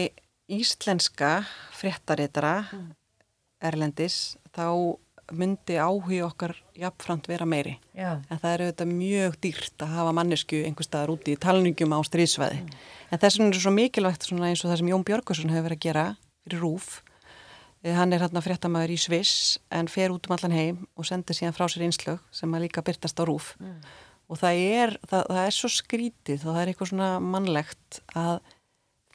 [0.50, 1.32] íslenska
[1.78, 2.56] fréttaritara
[3.62, 4.96] erlendis, þá
[5.36, 7.76] myndi áhugi okkar jafnframt vera meiri.
[7.98, 11.92] Já, En það er auðvitað mjög dýrt að hafa mannesku einhver staðar úti í talningjum
[11.92, 12.62] á stríðsvæði.
[13.12, 15.78] En þess vegna er svo mikilvægt svona eins og það sem Jón Björgusson hefur verið
[15.82, 16.06] að gera
[16.48, 16.88] fyrir RÚF.
[17.84, 21.36] Eh, Hann er hérna fréttamaður í Sviss en fer út um allan heim og sendir
[21.36, 23.52] síðan frá sér einslög sem að líka byrtast á RÚF.
[24.28, 28.40] Og það er, það, það er svo skrítið og það er eitthvað svona mannlegt að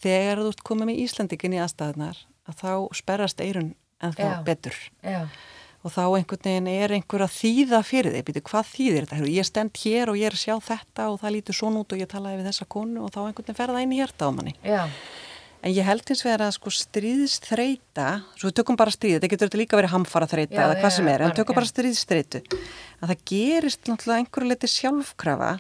[0.03, 4.79] þegar þú ert komið með Íslandikinn í aðstæðunar að þá sperrast eirun en þá betur.
[5.05, 5.27] Já,
[5.83, 9.49] og þá einhvern veginn er einhver að þýða fyrir þig, býtu hvað þýðir þetta, ég
[9.49, 12.11] stend hér og ég er að sjá þetta og það lítur svona út og ég
[12.11, 14.55] talaði við þessa konu og þá einhvern veginn fer það inn í hjarta á manni.
[14.63, 14.83] já,
[15.63, 19.49] En ég held hins vegar að sko stríðsþreita, svo við tökum bara stríð, þetta getur
[19.49, 22.41] þetta líka verið hamfara þreita eða hvað sem er, en tökum bara stríðsþreitu,
[22.99, 25.53] að það gerist náttúrulega einhverju liti sjálfkrafa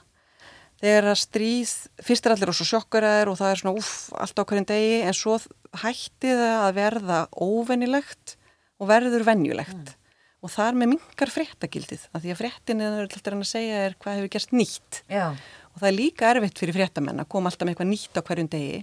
[0.82, 4.42] þegar að stríð, fyrst er allir og svo sjokkuraðir og það er svona uff, allt
[4.42, 5.38] á hverjum degi, en svo
[5.84, 8.36] hætti það að verða óvenjulegt
[8.82, 9.96] og verður venjulegt.
[10.42, 14.16] Og þar með mingar fréttagildið, af því að fréttin er alltaf að segja er hvað
[14.18, 15.04] hefur gerst nýtt.
[15.06, 15.30] já,
[15.72, 18.50] Og það er líka erfitt fyrir fréttamenn að koma alltaf með eitthvað nýtt á hverjum
[18.50, 18.80] degi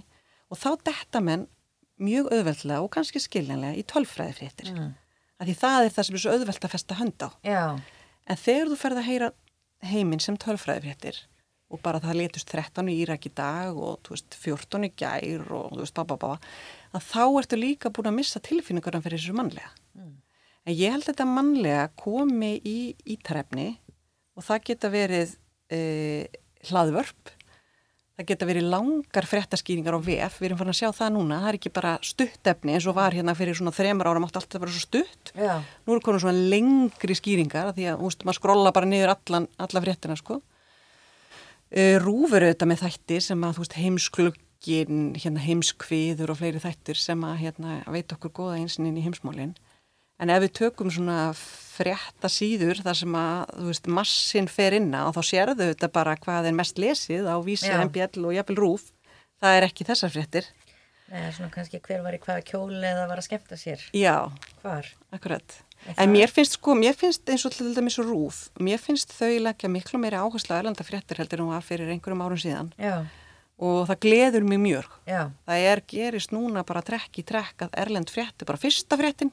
[0.50, 1.46] og þá detta menn
[2.00, 4.72] mjög auðveldlega og kannski skiljanlega í tölfræði fréttir.
[4.74, 4.92] Mm.
[5.40, 7.28] Því það er það sem er svo auðvelt að festa hönd á.
[7.44, 7.64] já,
[8.30, 9.28] En þegar þú ferð að heyra
[9.90, 11.20] heiminn sem tölfræði fréttir
[11.70, 15.76] og bara það letust 13 í Írak í dag og veist, 14 í gær og
[15.76, 16.32] þú veist, bá,
[16.90, 19.70] að þá ertu líka búin að missa tilfinningarna fyrir þessu mannlega.
[20.66, 22.78] En ég held að þetta mannlega komi í
[23.14, 23.68] ítarefni
[24.36, 25.36] og það geta verið
[25.72, 25.80] e,
[26.68, 27.32] hlaðvörp,
[28.20, 31.50] það geta verið langar fréttaskýringar á VF, við erum farin að sjá það núna, það
[31.50, 34.74] er ekki bara stuttefni eins og var hérna fyrir svona þremur ára, mátti alltaf vera
[34.74, 35.32] svo stutt.
[35.32, 35.54] já,
[35.86, 39.84] Nú eru konur svona lengri skýringar því að, veist, maður skrolla bara niður allan, alla
[39.86, 40.40] fréttina, sko.
[41.70, 47.24] Uh, Rúfur auðvitað með þættir sem að, veist, heimskluggin, hérna heimskviður og fleiri þættir sem
[47.24, 49.54] að, hérna, veit okkur góða einsinn inn í heimsmálinn.
[50.20, 55.06] En ef við tökum svona frétta síður þar sem að, þú veist, massin fer inna
[55.08, 57.70] og þá sérðu þetta bara hvað er mest lesið á vísi.
[57.72, 58.90] MBL og jafnvel Rúf,
[59.40, 60.50] það er ekki þessar fréttir.
[61.10, 63.80] Nei, svona kannski hver var í hvaða kjóli eða var að skemmta sér.
[63.96, 64.28] Já,
[64.62, 64.86] Hvar?
[65.10, 65.56] Akkurat.
[65.88, 69.32] En En mér finnst sko, mér finnst eins og til dæmis rúf, mér finnst þau
[69.40, 72.68] leggja miklu meiri áherslu að erlenda fréttir heldur en hún var fyrir einhverjum árum síðan
[72.78, 73.06] Já,
[73.58, 74.86] og það gleður mig mjög.
[75.08, 79.32] já, Það er gerist núna bara trekk í trekk að erlend fréttir, bara fyrsta fréttin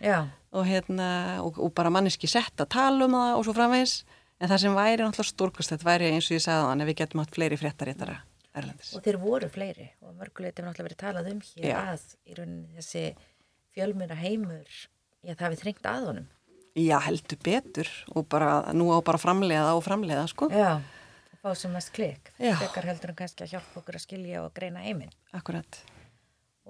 [0.00, 1.10] og, hérna,
[1.44, 3.94] og, og bara manneski sett að tala um það og svo framvegis
[4.40, 7.00] en það sem væri náttúrulega stórkast, þetta væri eins og ég sagði þannig að við
[7.02, 8.16] getum hatt fleiri fréttaréttara
[8.56, 8.94] erlendis.
[8.96, 11.76] og þeir voru fleiri og mörgulegt hefur náttúrulega verið talað um hér Já.
[11.92, 13.04] að í rauninni þessi
[13.74, 14.78] fjölmuna heimur,
[15.22, 16.30] já það við þrengt að honum.
[16.78, 20.48] Já, heldur betur og bara, nú á bara að framleiða og framleiða, sko.
[20.54, 22.32] Já, og fá sem mest klik.
[22.38, 25.12] Frekar heldur en kannski að hjálpa okkur að skilja og greina heiminn.
[25.36, 25.80] Akkurat.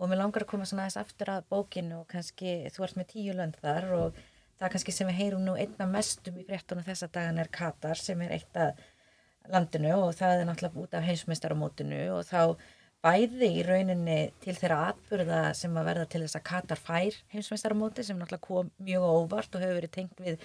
[0.01, 3.11] Og mér langar að koma svona aðeins aftur að bókinu og kannski þú ert með
[3.13, 4.21] tíu lönd þar og
[4.61, 8.21] það kannski sem við heyrum nú einna mestum í fréttunum þessa dagan er Katar sem
[8.25, 8.81] er eitt af
[9.51, 12.41] landinu og það er náttúrulega út af heimsmeistaramótinu og þá
[13.01, 18.05] bæði í rauninni til þeirra atburða sem að verða til þess að Katar fær heimsmeistaramóti
[18.05, 20.37] sem náttúrulega kom mjög óvart og hefur verið tengt við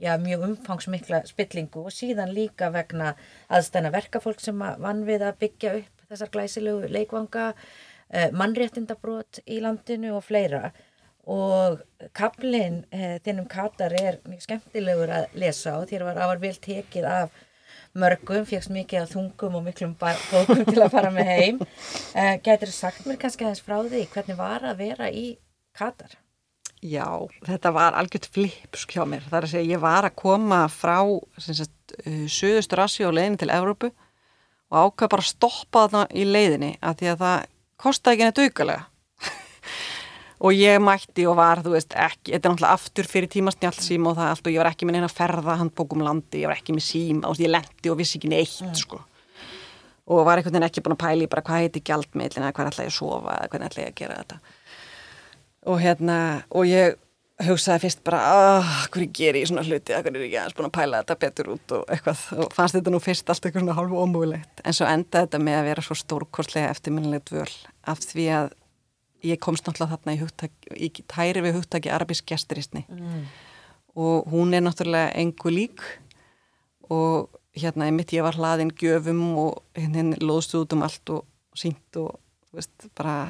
[0.00, 3.12] já, mjög umfangsmikla spillingu og síðan líka vegna
[3.52, 7.50] aðstæna verkafólk sem að vann við að byggja upp þessar glæsilegu leikvanga
[8.08, 10.70] mannréttindabrót í landinu og fleira
[11.28, 11.82] og
[12.16, 17.08] kaplinn uh, þinnum Katar er mjög skemmtilegur að lesa og þér var afar vel tekið
[17.08, 17.34] af
[17.98, 21.60] mörgum, fjöxt mikið af þungum og miklum bókum til að fara með heim
[22.20, 25.26] uh, Gætir sagt mér kannski aðeins frá því hvernig var að vera í
[25.76, 26.16] Katar?
[26.78, 27.10] Já,
[27.42, 29.24] þetta var algjört flipsk hjá mér.
[29.26, 31.00] Það er að segja, ég var að koma frá
[31.42, 31.94] sagt,
[32.30, 33.90] Suðustur Asíu og leiðinni til Evrópu
[34.70, 37.48] og ákvað bara að stoppa það í leiðinni að því að það
[37.80, 38.86] kostaði ekki neitt aukalega.
[40.44, 44.12] og ég mætti og var, þú veist, ekki, þetta er náttúrulega aftur fyrir tímasnjált síma
[44.12, 46.76] og það allt og ég var ekki með neina ferða handbókum landi, ég var ekki
[46.76, 49.02] með síma og ég lendi og vissi ekki neitt, sko.
[50.08, 52.94] og var einhvern veginn ekki búin að pæli bara hvað heiti gjaldmiðlina, hvað ætla ég
[52.94, 54.40] að sofa hvernig ætla ég að gera þetta
[55.68, 56.18] og hérna,
[56.54, 56.96] og ég
[57.46, 60.74] hugsaði fyrst bara, ah, hverju ger ég svona hluti, hvernig er ég aðeins búin að
[60.74, 64.00] pæla þetta betur út og eitthvað, og fannst þetta nú fyrst allt eitthvað svona hálfu
[64.02, 67.52] ómúilegt, en svo endaði þetta með að vera svo stórkostlega eftirminnileg dvöl
[67.92, 68.50] af því að
[69.28, 73.24] ég komst náttúrulega þarna í, hugtak, í tæri við hugtaki arabísk gesturistni mm.
[73.98, 75.82] og hún er náttúrulega engu lík
[76.90, 81.98] og hérna mitt ég var hlaðinn gjöfum og hérna loðstu út um allt og sínt
[82.00, 82.18] og
[82.54, 83.26] veist, bara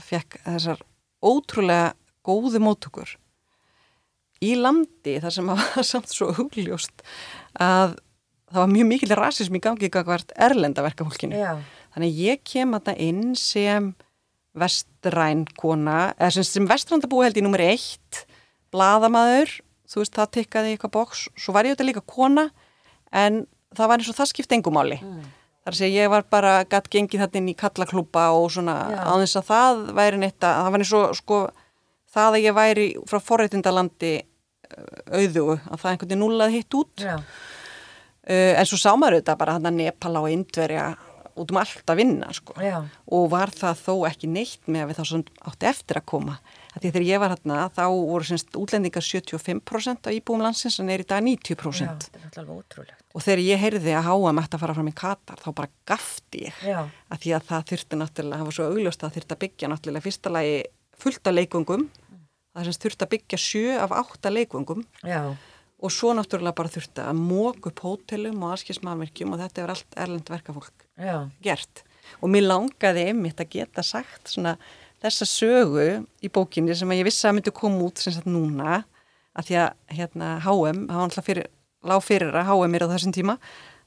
[0.00, 0.84] fekk þessar
[1.22, 1.92] ótrúlega
[2.26, 3.16] góðu móttökur
[4.42, 7.04] í landi þar sem það var samt svo hugljóst
[7.60, 7.96] að
[8.52, 11.38] það var mjög mikil rasism í gangi hvert erlenda verkafólkinu.
[11.40, 11.56] Já.
[11.94, 13.92] Þannig ég kem að það inn sem
[14.58, 18.24] vestræn kona, eða sem, sem vestrandabúi held í nummer eitt,
[18.72, 19.54] bladamaður,
[19.88, 22.50] þú veist það tikkaði eitthvað bóks, svo var ég auðvitað líka kona
[23.16, 24.98] en það var eins og það skipt engumáli.
[25.00, 25.30] Mm.
[25.62, 28.76] Þar sé ég var bara gætt gengið þetta inn í kallaklúpa og svona
[29.06, 31.38] þess að það væri neitt að, það var eins og sko
[32.12, 34.14] það að ég væri frá forreitindalandi
[35.12, 37.06] auðugu að það einhvern veginn núlað hitt út.
[38.22, 40.92] Uh, en svo sá maður auðvitað bara hann að Nepala og Indverja
[41.38, 42.54] út um allt að vinna sko.
[43.08, 45.04] og var það þó ekki neitt með að við þá
[45.48, 46.34] átti eftir að koma.
[46.72, 51.04] Því þegar ég var hérna þá voru semst útlendingar 75% af íbúum landsins en er
[51.04, 52.44] í dag 90% Já,
[53.12, 56.46] og þegar ég heyrði að háa þetta að fara fram í Katar þá bara gafti
[56.46, 56.62] ég.
[56.64, 56.80] Já.
[57.12, 59.72] að því að það þurfti náttúrulega, það var svo augljóst að það þurfti að byggja
[59.72, 60.56] náttúrulega fyrsta lagi
[61.02, 61.88] fullt af leikungum
[62.52, 65.32] það semst þurfti að byggja sjö af átta leikungum Já.
[65.82, 69.98] og svo náttúrulega bara þurfti að mók upp hótelum og askismarmerkjum og þetta er allt
[70.04, 71.16] erlend verkafólk Já.
[71.44, 71.84] gert
[72.20, 74.56] og mér langaði einmitt að geta sagt svona
[75.02, 75.86] þessa sögu
[76.22, 78.82] í bókinni sem ég vissi að myndi koma út sem sagt núna
[79.32, 81.46] að því að hérna HM, það var alltaf fyrir,
[81.88, 83.38] lág fyrir að HM er á þessum tíma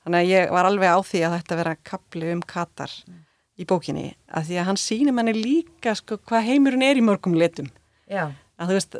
[0.05, 3.21] þannig að ég var alveg á því að þetta vera kapli um Katar mm.
[3.61, 7.37] í bókinni að því að hann sýnir manni líka sko hvað heimurinn er í mörgum
[7.37, 7.69] letum
[8.09, 8.97] Já að þú veist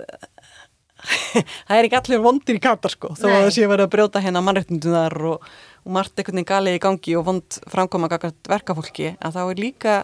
[1.68, 4.44] það er ekki allir vondir í Katar sko þó að þessi verið að brjóta hérna
[4.46, 5.50] mannreitnundunar og,
[5.84, 9.98] og margt einhvern veginn galið í gangi og vond framkoma verkafólki að þá er líka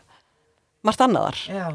[0.85, 1.65] margt annaðar Já,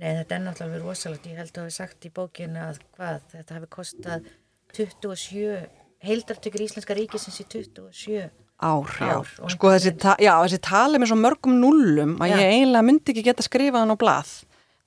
[0.00, 3.20] nei þetta er náttúrulega rosalegt, ég held að það hefur sagt í bókinu að hvað,
[3.34, 4.32] þetta hefur kostað
[4.74, 5.60] 27,
[6.04, 8.24] heildartökur Íslenska ríkisins í 27
[8.64, 9.30] ár, ár.
[9.52, 12.36] Sko þessi, ta já, þessi tali með svo mörgum nullum að já.
[12.38, 14.34] ég eiginlega myndi ekki geta skrifað hann á blað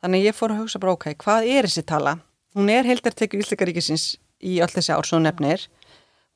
[0.04, 2.18] Þannig ég fór að hugsa bara, ok, hvað er þessi tala?
[2.58, 5.64] Hún er heldartekju Íslikaríkisins í öll þessi ár svo nefnir.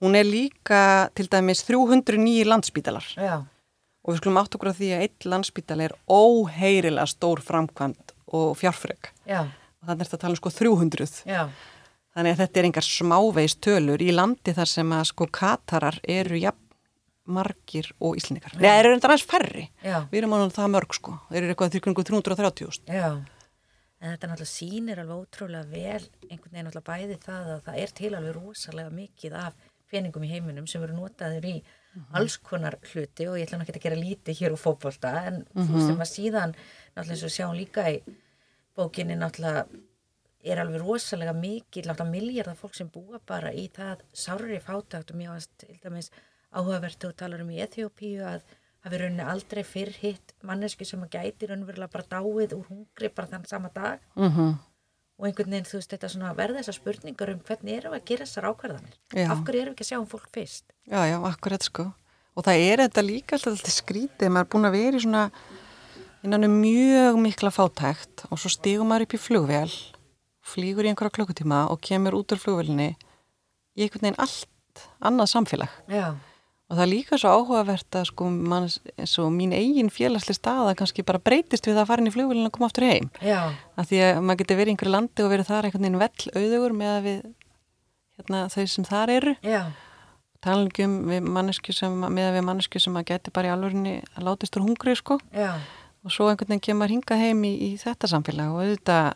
[0.01, 3.05] Hún er líka til dæmis 309 landsbítalar.
[3.21, 3.43] Já.
[4.01, 8.55] Og við skulum átt okkur að því að eitt landsbítal er óheirilega stór framkvæmt og
[8.57, 9.11] fjárfrögg.
[9.29, 9.43] Já.
[9.45, 11.19] Og þannig er þetta að tala um sko 300.
[11.29, 11.43] Já.
[12.11, 16.41] Þannig að þetta er engar smáveist tölur í landi þar sem að sko katarar eru
[16.41, 16.65] jafn
[17.31, 18.57] margir og íslendikar.
[18.57, 19.67] Nei, það eru enda næst færri.
[19.85, 20.01] Já.
[20.09, 21.13] Við erum ánum það mörg sko.
[21.29, 22.89] Þeir eru eitthvað 330.000.
[22.89, 23.11] Já
[24.01, 27.93] en þetta náttúrulega sýnir alveg ótrúlega vel einhvern veginn náttúrulega bæði það að það er
[27.99, 32.17] til alveg rosalega mikið af peningum í heiminum sem eru notaður í mm -hmm.
[32.17, 35.45] alls konar hluti og ég ætla náttúrulega ekki að gera lítið hér úr fókbólta en
[35.53, 35.87] mm -hmm.
[35.87, 36.51] sem að síðan
[36.95, 37.97] náttúrulega eins og sjáum líka í
[38.75, 39.67] bókinni náttúrulega
[40.43, 45.17] er alveg rosalega mikið náttúrulega miljardar fólk sem búa bara í það sárri fátagt og
[45.17, 46.09] mjög
[46.51, 48.41] áhugavert og talar um í Eþjópíu að
[48.85, 53.29] hafi rauninni aldrei fyrr hitt mannesku sem að gæti raunverulega bara dáið úr hungri bara
[53.35, 54.01] þann sama dag.
[54.15, 54.55] Mm -hmm.
[55.17, 58.07] og einhvern veginn þú veist þetta svona verða þessar spurningar um hvernig erum við að
[58.09, 58.95] gera þessar ákvarðanir?
[59.13, 59.31] Já.
[59.31, 60.65] af hverju erum við ekki að sjá um fólk fyrst?
[60.87, 61.93] Já, já, akkurat sko.
[62.35, 65.31] Og það er þetta líka alltaf skrítið maður er búin að vera í svona
[66.23, 69.71] innan um mjög mikla fátækt og svo stígum maður upp í flugvél
[70.41, 72.97] flýgur í einhverja klokkutíma og kemur út úr flugvélinni
[73.77, 75.69] í einhvern veginn allt annað samfélag.
[75.87, 76.17] Já
[76.71, 78.69] Og það er líka svo áhugavert að sko mann,
[79.03, 82.53] og mín eigin félagsli staða kannski bara breytist við að fara inn í flugvélina og
[82.55, 83.09] koma aftur heim.
[83.19, 83.51] Já.
[83.75, 86.31] Að því að maður getur verið í einhverju landi og verið þar einhvern veginn vell
[86.39, 87.17] auðugur með að við,
[88.15, 89.35] hérna, þau sem þar eru.
[89.43, 89.61] Já.
[90.47, 94.29] Talingum við mannesku sem, með að við mannesku sem að geti bara í alvörinni að
[94.29, 95.19] látist úr hungri sko.
[95.35, 95.57] Já.
[96.07, 99.11] Og svo einhvern veginn kemur hingað heim í, í þetta samfélag og auðvitað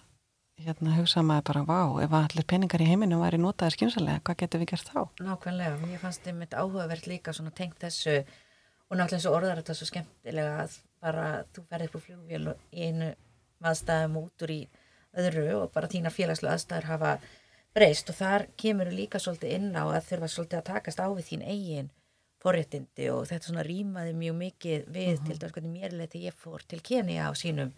[0.64, 4.62] hérna hugsa maður bara, vá, ef allir peningar í heiminum væri notaði skynsalega, hvað getur
[4.62, 5.02] við gert þá?
[5.20, 9.62] Nákvæmlega, mér fannst þið mitt áhugavert líka svona tengt þessu og náttúrulega eins og orðar
[9.62, 13.12] þetta svo skemmtilega að bara þú ferði upp á flugvél í einu
[13.66, 14.62] aðstæðum út úr í
[15.16, 17.14] öðru og bara þína félagslega aðstæður hafa
[17.76, 21.08] breyst og þar kemur við líka svolítið inn á að þurfa svolítið að takast á
[21.12, 21.90] við þín eigin
[22.46, 25.26] forréttindi og þetta svona rýmaði mjög mikið við uh -huh.
[25.28, 27.74] til dæs hvernig mér leiti ég fór til Kenia á sínum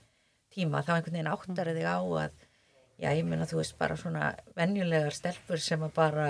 [0.54, 2.32] tíma þá einhvern veginn áttari þig á að
[3.00, 6.28] já ég meina þú veist bara svona venjulegar stelpur sem að bara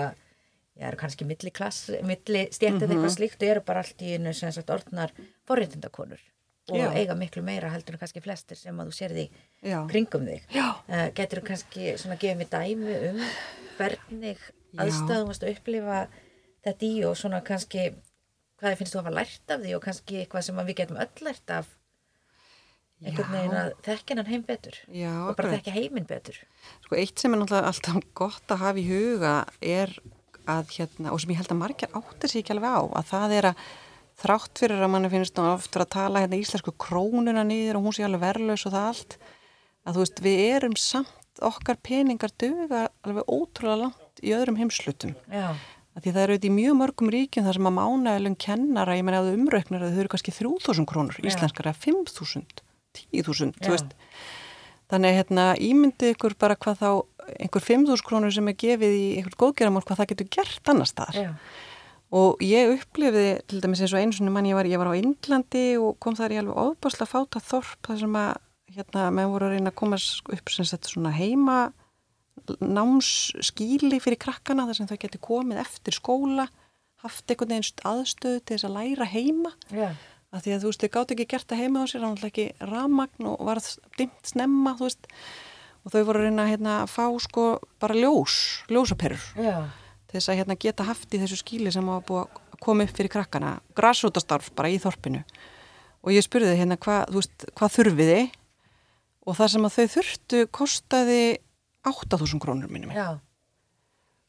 [0.76, 2.92] já, eru kannski milli klass, milli stjættið Mhm.
[2.96, 5.10] eitthvað slíkt og eru bara allt í einu sem sagt orðnar
[5.48, 6.20] forréttindakonur
[6.70, 6.92] og Já.
[6.92, 9.30] eiga miklu meira heldur en kannski flestir sem að þú sérði
[9.64, 9.86] Já.
[9.88, 10.42] kringum þig.
[10.88, 13.22] Uh, getur þú kannski svona gefið mér dæmi um
[13.78, 14.38] hvernig
[14.76, 16.02] aðstæðum að upplifa
[16.66, 17.94] þetta í og svona kannski
[18.60, 21.24] hvað finnst þú að hafa lært af því og kannski eitthvað sem við getum öll
[21.24, 21.66] lært af
[23.04, 26.38] einhvern veginn að þekka hennan heim betur Já, og bara þekka heiminn betur.
[26.86, 29.92] Sko eitt sem er náttúrulega alltaf gott að hafa í huga er
[30.48, 33.36] að hérna, og sem ég held að margir áttir sig ekki alveg á, að það
[33.38, 33.62] er að
[34.18, 37.86] þrátt fyrir að manni finnst nú oft fyrir að tala hérna íslensku krónuna niður og
[37.86, 39.18] hún sé alveg verðlaus og það allt,
[39.84, 45.14] að þú veist við erum samt okkar peningar duga alveg ótrúlega langt í öðrum heimslutum.
[45.30, 45.52] Já,
[45.98, 49.20] því það eru auðvitað í mjög mörgum ríkjum þar sem að mánaðalun kennara, ég meina
[49.22, 51.26] að þau umrauknar að þau eru kannski 3000 krónur, Já.
[51.30, 52.62] íslenskar að 5000,
[52.96, 53.66] 10.000, Já.
[53.66, 53.96] þú veist.
[54.88, 56.90] Þannig að hérna, ímyndi ykkur bara hvað þá
[57.44, 61.18] einhver 5.000 krónur sem er gefið í einhvern góðgeramál, hvað það getur gert annar staðar.
[61.18, 61.32] já,
[62.08, 64.96] Og ég upplifði til dæmis eins og einu svona mann ég var, ég var á
[64.96, 68.30] Indlandi og kom þar í alveg ofbáslega fáta þorp þar sem að
[68.78, 69.98] hérna, menn voru að reyna að koma
[70.32, 71.58] upp sem sagt svona heima
[72.64, 76.48] námsskíli fyrir krakkana þar sem þau geti komið eftir skóla
[77.04, 79.90] haft einhvern veginn aðstöðu til þess að læra heima já,
[80.34, 82.28] að því að þú veist, þau gátt ekki gert það heima á sér hann var
[82.28, 83.68] ekki ramagn og varð
[83.98, 85.08] dimt snemma, þú veist.
[85.86, 87.44] Og þau voru að reyna hérna, að fá sko
[87.80, 88.34] bara ljós,
[88.68, 89.22] ljósaperur.
[90.12, 93.12] Þess að hérna, geta haft í þessu skíli sem var búið að koma upp fyrir
[93.12, 93.54] krakkana.
[93.78, 95.22] Græsrótastarf bara í þorpinu.
[96.04, 98.20] Og ég spurði þið hérna hvað, þú veist, hvað þurfiði
[99.28, 101.22] og það sem að þau þurftu kostaði
[101.88, 102.92] 8.000 krónur minnum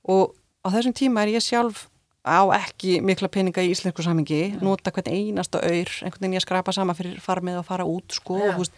[0.10, 1.88] og á þessum tíma er ég sjálf
[2.26, 6.74] á ekki mikla peninga í íslensku samingi nota hvern einasta auður einhvern veginn ég skrapa
[6.76, 8.76] sama fyrir farmið og fara út sko, þú veist,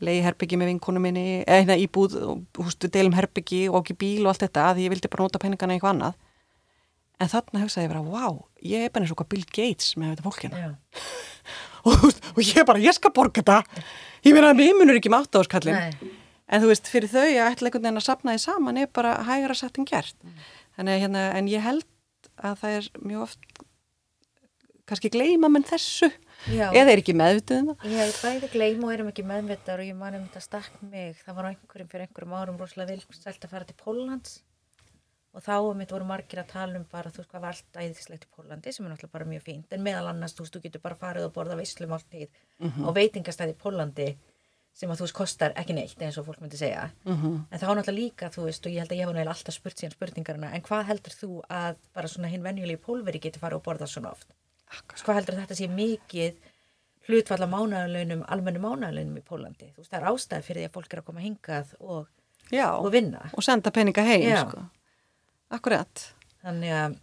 [0.00, 2.16] leiði herbyggi með vinkonu minni, eða hérna íbúð
[2.56, 5.74] við deilum herbyggi og ekki bíl og allt þetta að ég vildi bara nota peningana
[5.74, 6.16] í eitthvað annað.
[7.20, 10.14] En þarna hugsaði ég bara, wow, ég er bara eins og hvað Bill Gates með
[10.14, 10.62] þetta fólkina.
[10.62, 10.72] Já,
[11.92, 13.84] og, og ég bara, ég skal borga þetta.
[14.26, 16.10] Ég meina, mér munur ekki með áttaðarskallin nei,
[16.52, 19.14] En þú veist, fyrir þau að ætla einhvern veginn að sapna því saman er bara
[19.28, 20.16] hægara satt en gert.
[20.76, 21.86] Þannig að hérna, en ég held
[22.36, 23.62] að það er mjög oft
[24.88, 26.08] kannski gleyma menn þessu
[26.50, 26.68] já.
[26.70, 27.84] eða er ekki meðvituð um það.
[27.92, 31.20] Ég hef bæði gleym og erum ekki meðvitað og ég man um þetta stakk mig,
[31.22, 34.40] það var einhverjum fyrir einhverjum árum rosalega vilsælt að fara til Póllands
[35.32, 37.78] og þá um mitt voru margir að tala um bara þú veist hvað var allt
[37.80, 40.62] æðislegt í Póllandi sem er náttúrulega bara mjög fínt en meðal annars þú veist þú
[40.66, 42.28] getur bara farið og borða veislumáltíð
[42.60, 44.08] á veitingastæði í Póllandi
[44.74, 47.46] sem að þú veist kostar ekki neitt eins og fólk myndi segja Mhm.
[47.50, 49.76] en þá náttúrulega líka þú veist og ég held að ég hef náttúrulega alltaf spurt
[49.76, 53.62] síðan spurningarna en hvað heldur þú að bara svona hinn venjulegi pólveri getur farið og
[53.64, 54.32] borða svona oft
[54.96, 56.34] Sko, hvað heldur þetta sé mikið
[57.08, 59.66] hlutfalla mánaðalaunum, almennu mánaðalaunum í Pólandi?
[59.74, 62.06] Þú veist, það er ástæð fyrir því að fólk er að koma hingað og,
[62.50, 63.30] Já, og vinna.
[63.34, 64.62] og senda peninga heim, sko.
[65.52, 66.06] Akkurat.
[66.42, 66.96] Þannig að,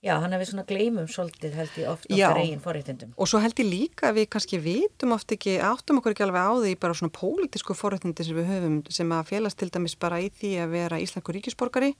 [0.00, 2.28] já, hann við svona gleymum svolítið held ég oft Já.
[2.30, 3.14] okkar eigin forréttindum.
[3.20, 6.46] Og svo held ég líka að við kannski vitum oft ekki, áttum okkur ekki alveg
[6.48, 10.20] á því bara svona pólitísku forréttindi sem við höfum sem að félast til dæmis bara
[10.22, 11.92] í því að vera íslensku ríkisborgari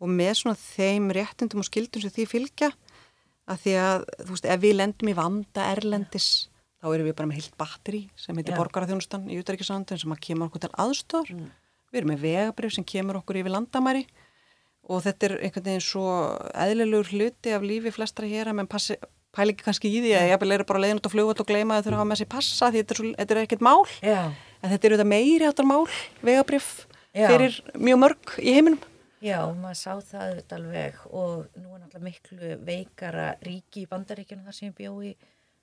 [0.00, 2.70] og með svona þeim réttindum og skildum sem því fylgja
[3.46, 6.28] að því að, þú veist, ef við lendum í vanda erlendis,
[6.82, 8.60] þá erum við bara með heilt batteri sem heitir Já.
[8.60, 11.30] borgaraþjónustan í utaríkisandun sem að kemur okkur til aðstór.
[11.92, 14.02] Við erum með vegabrif sem kemur okkur yfir landamæri
[14.86, 16.08] og þetta er einhvern veginn svo
[16.54, 18.96] eðlilegur hluti af lífi flestra hér að menn passi,
[19.34, 21.78] pæli ekki kannski í því að ég er bara leiðin út á flugvöld og gleyma
[21.78, 23.80] að þau hafa með sér passa því þetta er, svo, þetta er ekkert mál.
[24.00, 24.20] Já,
[24.62, 25.86] en þetta eru þetta meiri áttar mál
[26.24, 26.68] vegabrif
[27.16, 28.92] fyrir mjög mörg í heiminum.
[29.24, 34.44] Já, maður sá það auðvitað alveg og nú er náttúrulega miklu veikara ríki í bandaríkjunum
[34.46, 35.14] þar sem ég bjó í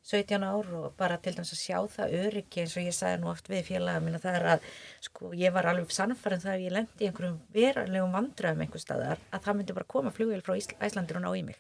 [0.04, 3.30] 17 ár og bara til dæmis að sjá það öryggi eins og ég sagði nú
[3.32, 4.66] oft við félaga mína það er að
[5.06, 9.22] sko ég var alveg sannfærin það að ég lendi í einhverjum verulegum vandröðum einhver staðar
[9.32, 11.56] að það myndi bara koma flugvél frá Ísl Æslandir og ná í mig.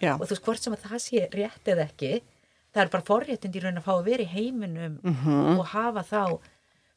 [0.00, 2.12] Já, og þú veist hvort sem að það sé rétt eða ekki
[2.74, 5.58] það er bara forréttind í raun að fá að vera í heiminum Mhm.
[5.60, 6.40] og hafa þá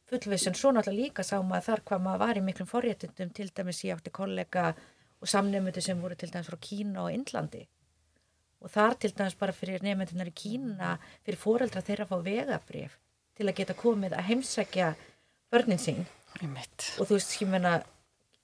[0.08, 0.54] fullvissun.
[0.56, 3.92] Svo náttúrulega líka sá maður þar hvað maður var í miklum forréttindum til dæmis ég
[4.00, 4.74] átti kollega
[5.20, 7.66] og samnefndu sem voru til dæmis frá Kína og Indlandi
[8.62, 12.96] og þar til dæmis bara fyrir nefnendunar í Kína fyrir foreldra þeirra að fá vegabrif
[13.38, 14.88] til að geta komið að heimsækja
[15.52, 16.02] börnin sín
[16.98, 17.76] og þú veist, ég meina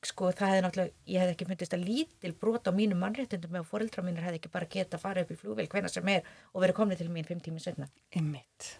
[0.04, 3.68] sko það hefði náttúrulega, ég hefði ekki myndist að lítil brot á mínum mannréttindum ef
[3.72, 6.60] foreldra mínir hefði ekki bara geta að fara upp í flugvél hvena sem er og
[6.62, 8.74] verið komni til mín fimm tími setna Einmitt.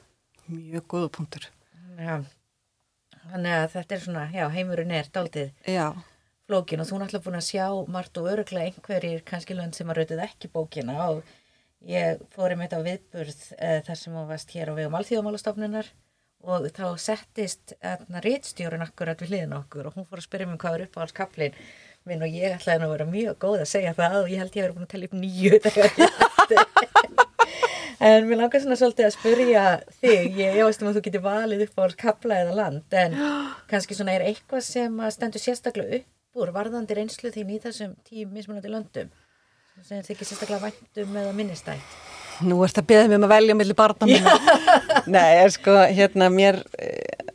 [0.46, 1.46] Mjög góða punktur.
[1.98, 2.18] ja.
[3.30, 5.86] þannig að þetta er svona já, heimurinn er daldið Já,
[6.54, 9.88] flókin og þú er náttúrulega búin að sjá margt og öruglega einhverjir kannski lönd sem
[9.90, 11.18] að rautuð ekki bókina og
[11.88, 15.88] ég fór um þetta viðburð uh, þar sem þú varst hér á vegum alþjóðamálastofnunar
[16.44, 17.74] og þá settist
[18.22, 21.02] rítstjórun akkurat við hliðin okkur og hún fór að spyrja mér hvað er upp á
[21.02, 21.58] alls kaplin
[22.04, 24.54] minn og ég ætlaði nú að vera mjög góð að segja það og ég held
[24.54, 25.54] ég að vera búin að tella upp nýju.
[28.04, 29.60] En mér langar svona svolítið að spyrja
[30.02, 33.14] þig, ég, veist um að þú getur valið upp á kapla eða land, en
[33.70, 37.94] kannski svona er eitthvað sem að stendur sérstaklega upp úr varðandi reynslu þín í þessum
[38.06, 39.10] tíu mismunandi löndum,
[39.86, 41.98] sem ekki sérstaklega væntum eða minnistætt.
[42.44, 44.32] Nú ert að beða mig um að velja millir barna mína.
[45.14, 47.28] Nei, er sko, hérna, mér, eh,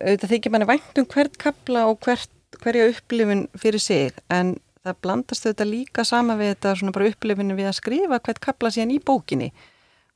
[0.00, 2.32] auðvitað þykir manni væntum hvert kapla og hvert,
[2.64, 7.56] hverja upplifin fyrir sig, en það blandast auðvitað líka sama við þetta svona bara upplifinu
[7.56, 9.50] við að skrifa hvert kapla síðan í bókinni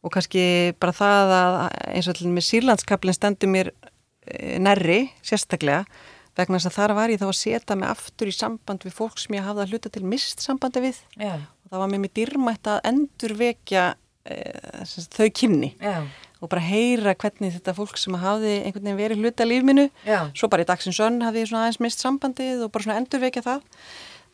[0.04, 0.42] og kannski
[0.80, 1.56] bara það að
[1.88, 3.72] eins og allir með sírlandskaplinn stendur mér
[4.28, 5.84] eh, nærri, sérstaklega
[6.38, 9.20] vegna þess að þar var ég þá að setja mig aftur í samband við fólk
[9.22, 11.34] sem ég hafði að hluta til mist sambandi við Já.
[11.38, 13.84] og það var mér mér dýrmætt að endurvekja
[14.24, 14.36] e,
[15.16, 15.96] þau kynni Já.
[16.40, 20.20] og bara heyra hvernig þetta fólk sem hafði einhvern veginn verið hluta lífminu Já.
[20.34, 23.46] svo bara í dagsins önn hafði ég svona aðeins mist sambandið og bara svona endurvekja
[23.46, 23.66] það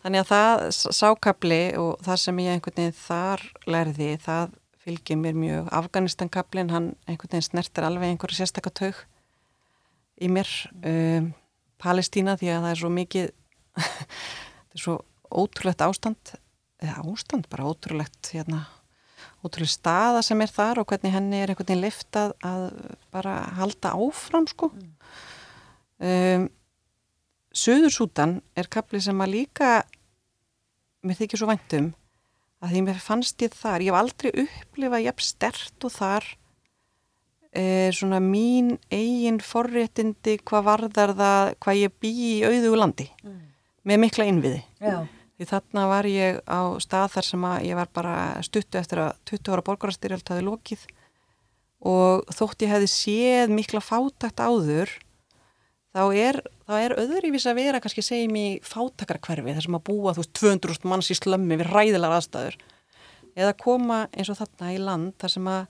[0.05, 0.67] þannig að það
[1.01, 6.91] sákabli og það sem ég einhvern veginn þar lærði það fylgir mér mjög Afganistankablin, hann
[7.09, 8.99] einhvern veginn snertir alveg einhverja sérstakataug
[10.21, 10.51] í mér
[10.85, 11.33] um,
[11.85, 13.29] Palestína því að það er svo mikið
[13.85, 14.97] það er svo
[15.35, 16.35] ótrúlegt ástand
[16.85, 18.65] eða ástand, bara ótrúlegt hérna,
[19.45, 22.67] ótrúlegt staða sem er þar og hvernig henni er einhvern veginn liftað að
[23.15, 24.71] bara halda áfram sko.
[26.03, 26.49] Um,
[27.55, 29.69] Suðursútan er kapli sem að líka
[31.07, 31.93] mér þykir svo væntum
[32.65, 36.27] að því mér fannst ég þar, ég hef aldrei upplifað jafn stert og þar
[37.95, 43.41] svona mín eigin forréttindi hvað varðar það, hvað ég bý í auðugu landi Mm.
[43.87, 44.63] með mikla innviði.
[44.81, 45.07] Já.
[45.39, 49.17] Því þarna var ég á stað þar sem að ég var bara stuttu eftir að
[49.27, 50.85] 20 ára borgarastyrjöld hafi lokið
[51.85, 54.93] og þótt ég hefði séð mikla fátakt áður
[55.95, 60.15] þá er, þá er öðruvís að vera kannski segjum í fátakarkverfi þar sem að búa
[60.17, 62.57] þú veist 200 manns í slömmi við ræðilar aðstæður
[63.37, 65.67] eða koma eins og þarna í land þar sem að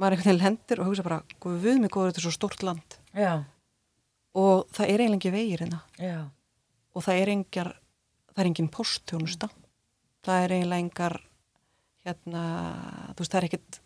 [0.00, 2.98] maður einhvern veginn hendur og hugsa bara við mig góður þetta er svo stort land.
[3.14, 3.44] Já.
[4.34, 5.80] og það er eiginlega ekki vegir hérna.
[6.94, 7.72] Og það er engar
[8.30, 9.50] það er engin posttjónusta
[10.26, 11.16] það er eiginlega engar
[12.06, 12.42] hérna,
[13.14, 13.80] þú veist það er ekkit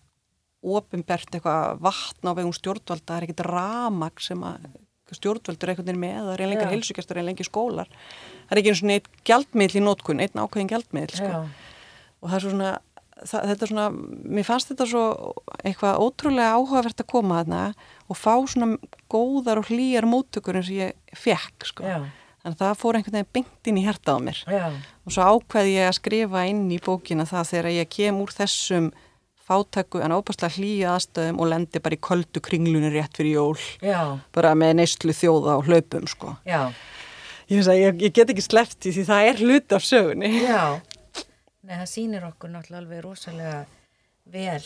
[0.64, 4.68] ofinbert eitthvað vatn á vegum stjórnvalda, það er ekkit ramag sem að
[5.14, 7.90] stjórnvaldur einhvern veginn með, það er eiginlega engar heilsugjastur eiginlega engar skólar,
[8.48, 11.42] það er ekki eins og neitt gjaldmiðl í nótkun, einn ákveðin gjaldmiðl sko.
[12.24, 12.70] Og það er svo svona
[13.22, 13.86] það, þetta er svona,
[14.36, 15.04] mér fannst þetta svo
[15.62, 17.62] eitthvað ótrúlega áhugavert að koma þarna
[18.10, 18.76] og fá svona
[19.12, 21.86] góðar og hlýjar móttökur eins og ég fekk sko.
[22.44, 24.40] Þannig að það fór einhvern veginn beint inn í hertað á mér.
[24.52, 24.64] Já.
[25.06, 28.90] Og svo ákveði ég að skrifa inn í bókina það þegar ég kem úr þessum
[29.44, 33.56] fátæku en óbærslega hlýja aðstöðum og lendi bara í köldu kringlunni rétt fyrir jól.
[33.84, 34.18] Já.
[34.36, 36.34] Bara með neyslu þjóða og hlaupum, sko.
[36.48, 36.72] Já.
[37.52, 40.30] Ég, ég, ég get ekki sleppt í því það er hluti af sögunni.
[40.46, 40.80] Já,
[41.64, 43.60] Nei, það sýnir okkur náttúrulega alveg rosalega
[44.34, 44.64] vel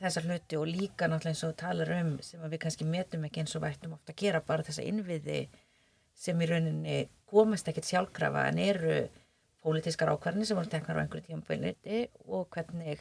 [0.00, 3.54] þessar hluti og líka náttúrulega eins og talar um sem við kannski metum ekki eins
[3.56, 5.38] og vættum ofta að gera bara þessa innviði
[6.24, 6.96] sem í rauninni
[7.30, 8.96] komast ekkert sjálfkrafa en eru
[9.64, 13.00] pólitískar ákvarðinni sem voru teknar á einhverju tíma beinleiti og hvernig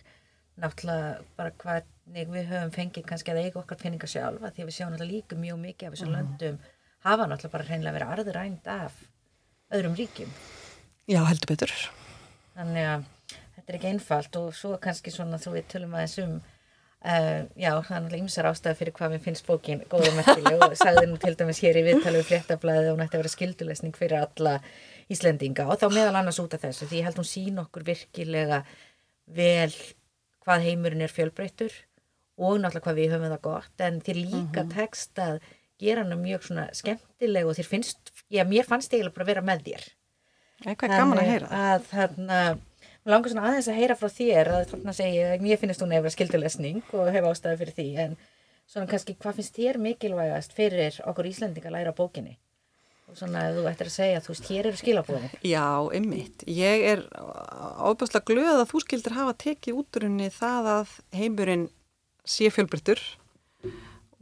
[0.63, 4.93] náttúrulega bara hvernig við höfum fengið kannski að eiga okkar peninga sjálfa því við sjáum
[4.93, 6.61] náttúrulega líka mjög mikið af þessum löndum
[7.03, 9.01] hafa náttúrulega bara hreinlega verið arðurænd af
[9.73, 10.31] öðrum ríkjum
[11.11, 11.73] Já, heldur betur.
[12.55, 13.09] þannig að
[13.64, 17.72] þetta er ekki einfalt og svo kannski svona þú við tölum aðeins um uh, já,
[17.88, 21.20] það er ymsar ástæða fyrir hvað mér finnst bókin góð og merkileg og sagði nú
[21.22, 24.57] til dæmis hér í viðtalið við fléttablaðið og hún ætti að vera skildulesning fyrir alla
[25.11, 28.61] Íslendinga og þá meðal annars út af þessu því ég held hún sín okkur virkilega
[29.39, 29.74] vel
[30.43, 31.76] hvað heimurinn er fjölbreyttur
[32.39, 35.41] og náttúrulega hvað við höfum það gott en þér líka tekst að
[35.84, 39.45] gera hana mjög svona skemmtileg og þér finnst, já mér fannst eiginlega bara að vera
[39.45, 39.89] með þér
[40.64, 41.47] Eitthvað gaman að heyra.
[41.51, 42.39] að þarna
[43.03, 46.13] mér langar svona aðeins að heyra frá þér að þarna segja, mér finnst hún eða
[46.13, 48.15] skildulesning og hef ástæði fyrir því en
[48.69, 52.37] svona kannski hvað finnst þér mikilvægast fyrir okkur Íslendinga að læra bókinni
[53.09, 55.65] og svona þú ættir að segja þú veist, hér eru skilabúðin Já,
[55.99, 56.45] ymmit.
[56.47, 61.67] Ég er ábærslega glöð að þú skildir hafa tekið útrunni það að heimurinn
[62.23, 63.03] sé fjölbryttur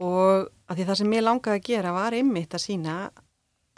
[0.02, 2.96] og að því það sem ég langaði að gera var ymmit að sína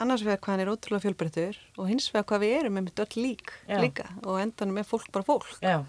[0.03, 3.20] annars vegar hvað hann er ótrúlega fjölbryttur og hins vegar hvað við erum með öll
[3.22, 3.78] lík Já.
[3.82, 5.59] líka og endanum er fólk bara fólk.
[5.62, 5.84] Já,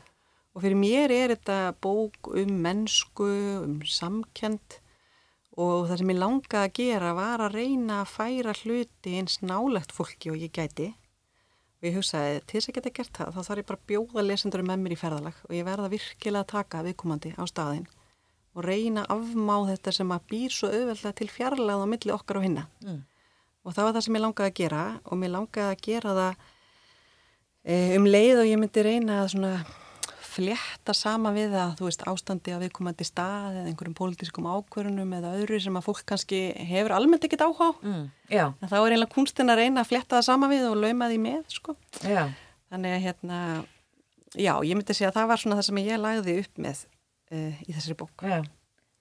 [0.55, 3.27] Og fyrir mér er þetta bók um mennsku,
[3.65, 4.77] um samkend
[5.59, 9.91] og það sem ég langaði að gera var að reyna að færa hluti eins nálegt
[9.95, 10.93] fólki og ég gæti.
[11.75, 14.23] Og ég hugsaði, til þess að geta gert það, þá þarf ég bara að bjóða
[14.29, 17.89] lesendur með mér í ferðalag og ég verða virkilega að taka viðkomandi á staðinn
[18.55, 22.39] og reyna að afmá þetta sem að býr svo auðveldlega til fjarlæð á milli okkar
[22.39, 22.63] og hinna.
[22.79, 23.01] Mm.
[23.65, 26.45] Og það var það sem ég langaði að gera og mér langaði að gera það
[27.65, 29.55] e, um leið og ég myndi reyna að svona
[30.35, 35.31] flétta sama við að þú veist ástandi á viðkomandi stað eða einhverjum pólitískum ákvörunum eða
[35.39, 36.41] öðru sem að fólk kannski
[36.71, 38.01] hefur almennt ekkit áhá mm,
[38.33, 41.21] en þá er einlega kunstin að reyna að flétta það sama við og lauma því
[41.23, 41.77] með sko.
[42.03, 42.25] Já,
[42.73, 43.39] þannig að hérna
[44.35, 46.83] já, ég myndi segja að það var svona það sem ég lagði upp með
[47.31, 48.27] uh, í þessari bók.
[48.27, 48.37] Já.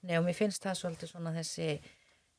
[0.04, 1.68] Nei og mér finnst það svolítið svona þessi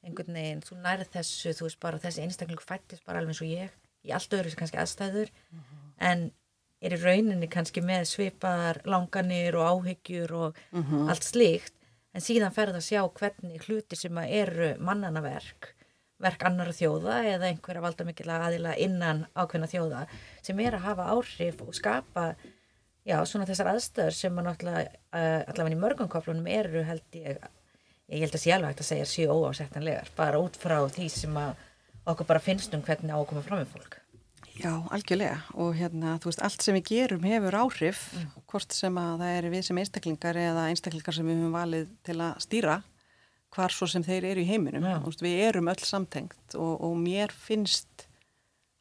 [0.06, 3.51] einhvern veginn, þú nærið þessu, þú veist bara þessi einstakling fættist bara alveg eins og
[3.51, 3.76] ég
[4.06, 5.32] í allt öðru sem kannski aðstæður
[6.10, 6.28] en
[6.86, 10.60] er í rauninni kannski með svipaðar langanir og áhyggjur og
[11.10, 11.74] allt slíkt
[12.16, 15.74] en síðan ferð að sjá hvernig hlutir sem eru mannana verk
[16.47, 20.06] annara þjóða eða einhverja valda mikilvæg aðila innan ákveðna þjóða
[20.41, 22.36] sem er að hafa áhrif og skapa
[23.06, 27.41] já, svona þessar aðstöður sem að náttúrulega uh, allavega í mörgum koplunum eru held ég
[28.12, 31.56] ég held að sé alveg að segja séu óásettanlegar bara út frá því sem að
[32.06, 34.01] okkur bara finnst um hvernig á að koma fram með fólk.
[34.56, 35.39] Já, algjörlega.
[35.60, 38.03] Og hérna, þú veist, allt sem við gerum hefur áhrif,
[38.47, 42.16] hvort sem að það er við sem einstaklingar eða einstaklingar sem við höfum valið til
[42.24, 42.78] að stýra
[43.56, 44.86] hvar svo sem þeir eru í heiminum.
[45.03, 48.08] Þú Veist, við erum öll samtengt og, og mér finnst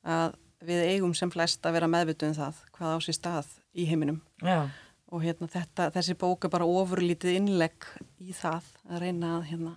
[0.05, 3.87] að við eigum sem flest að vera meðvituð um það hvað á sér stað í
[3.91, 4.21] heiminum.
[4.43, 4.71] Já,
[5.15, 7.87] og hérna, þetta, þessi bók er bara ofurlítið innlegg
[8.19, 9.75] í það að reyna að hérna,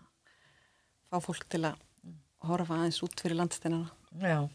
[1.12, 1.84] fá fólk til að
[2.48, 3.92] horfa aðeins út fyrir landsteinana.
[4.22, 4.48] já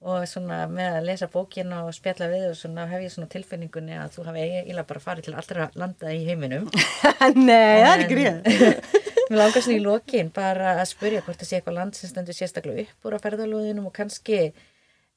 [0.00, 3.98] og svona með að lesa bókina og spjalla við og svona hef ég svona tilfinningunni
[4.00, 6.70] að þú hafi eiginlega bara farið til allra landa í heiminum
[7.36, 8.88] Nei, það er ekki rétt.
[9.30, 12.38] Mér langar svona í lokin bara að spyrja hvort það sé eitthvað land sem stendur
[12.38, 14.40] sérstaklega upp úr á ferðalóðinum og kannski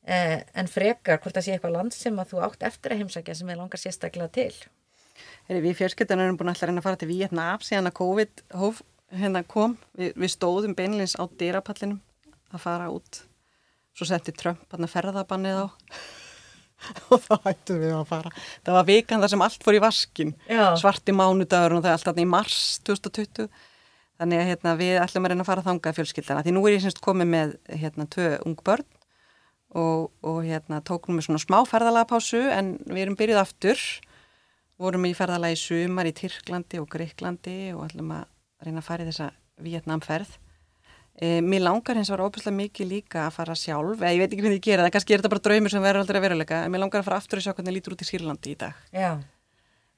[0.05, 3.35] eh, en frekar hvort það sé eitthvað land sem að þú átt eftir að heimsækja
[3.39, 4.53] sem ég langar sérstaklega til.
[5.49, 8.43] Heri, við fjölskyldan erum búin alltaf að reyna að fara til Vietnam síðan að COVID
[8.61, 8.81] hóf,
[9.13, 9.77] hérna kom.
[9.99, 11.99] Vi, við stóðum beinleins á dyrapallinum
[12.53, 13.23] að fara út.
[13.93, 15.67] Svo setti Trump að ferðabannið á
[17.13, 18.31] og þá hættum við að fara.
[18.63, 20.33] Það var vikan þar sem allt fór í vaskin.
[20.49, 20.65] Já.
[20.79, 23.47] Svarti mánudagur og það er alltaf í mars 2020.
[24.21, 26.43] Þannig að hérna, við ætlum að reyna að fara þangað fjölskyldana.
[26.45, 28.85] Því nú er ég semst komið með hérna, tvö ung börn
[29.79, 33.83] og, og hérna, tókum við svona smá ferðalagapásu en við erum byrjuð aftur
[34.81, 38.25] vorum í ferðalagi sumar í Tyrklandi og Greiklandi og ætlum að
[38.65, 39.29] reyna að fara í þessa
[39.63, 40.39] Vietnamferð.
[41.13, 44.41] E, mér langar hins vegar óbúslega mikið líka að fara sjálf, eða ég veit ekki
[44.41, 46.73] hvernig ég gera það, kannski er þetta bara draumur sem verður aldrei að veruleika, en
[46.73, 48.79] mér langar að fara aftur og sjá hvernig lítur út í Sýrlandi í dag.
[48.89, 49.11] Já,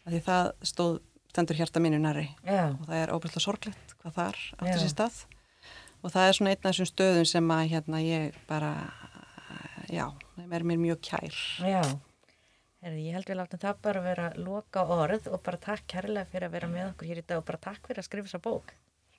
[0.06, 0.98] Því það stóð,
[1.34, 4.82] stendur hjarta mínu næri og það er óbúslega sorglegt hvað þar átti Já.
[4.84, 5.16] sér stað.
[6.06, 8.74] Og það er svona einn af þessum stöðum sem að hérna ég bara,
[9.92, 10.06] já,
[10.36, 11.40] þeim er mér mjög kær.
[11.66, 11.82] já.
[12.86, 16.46] Herði, ég held við látum það bara vera loka orð og bara takk kærlega fyrir
[16.46, 18.76] að vera með okkur hér í dag og bara takk fyrir að skrifa þessa bók.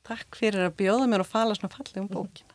[0.07, 2.55] Takk fyrir að bjóða mér og fala svona fallegum bókina.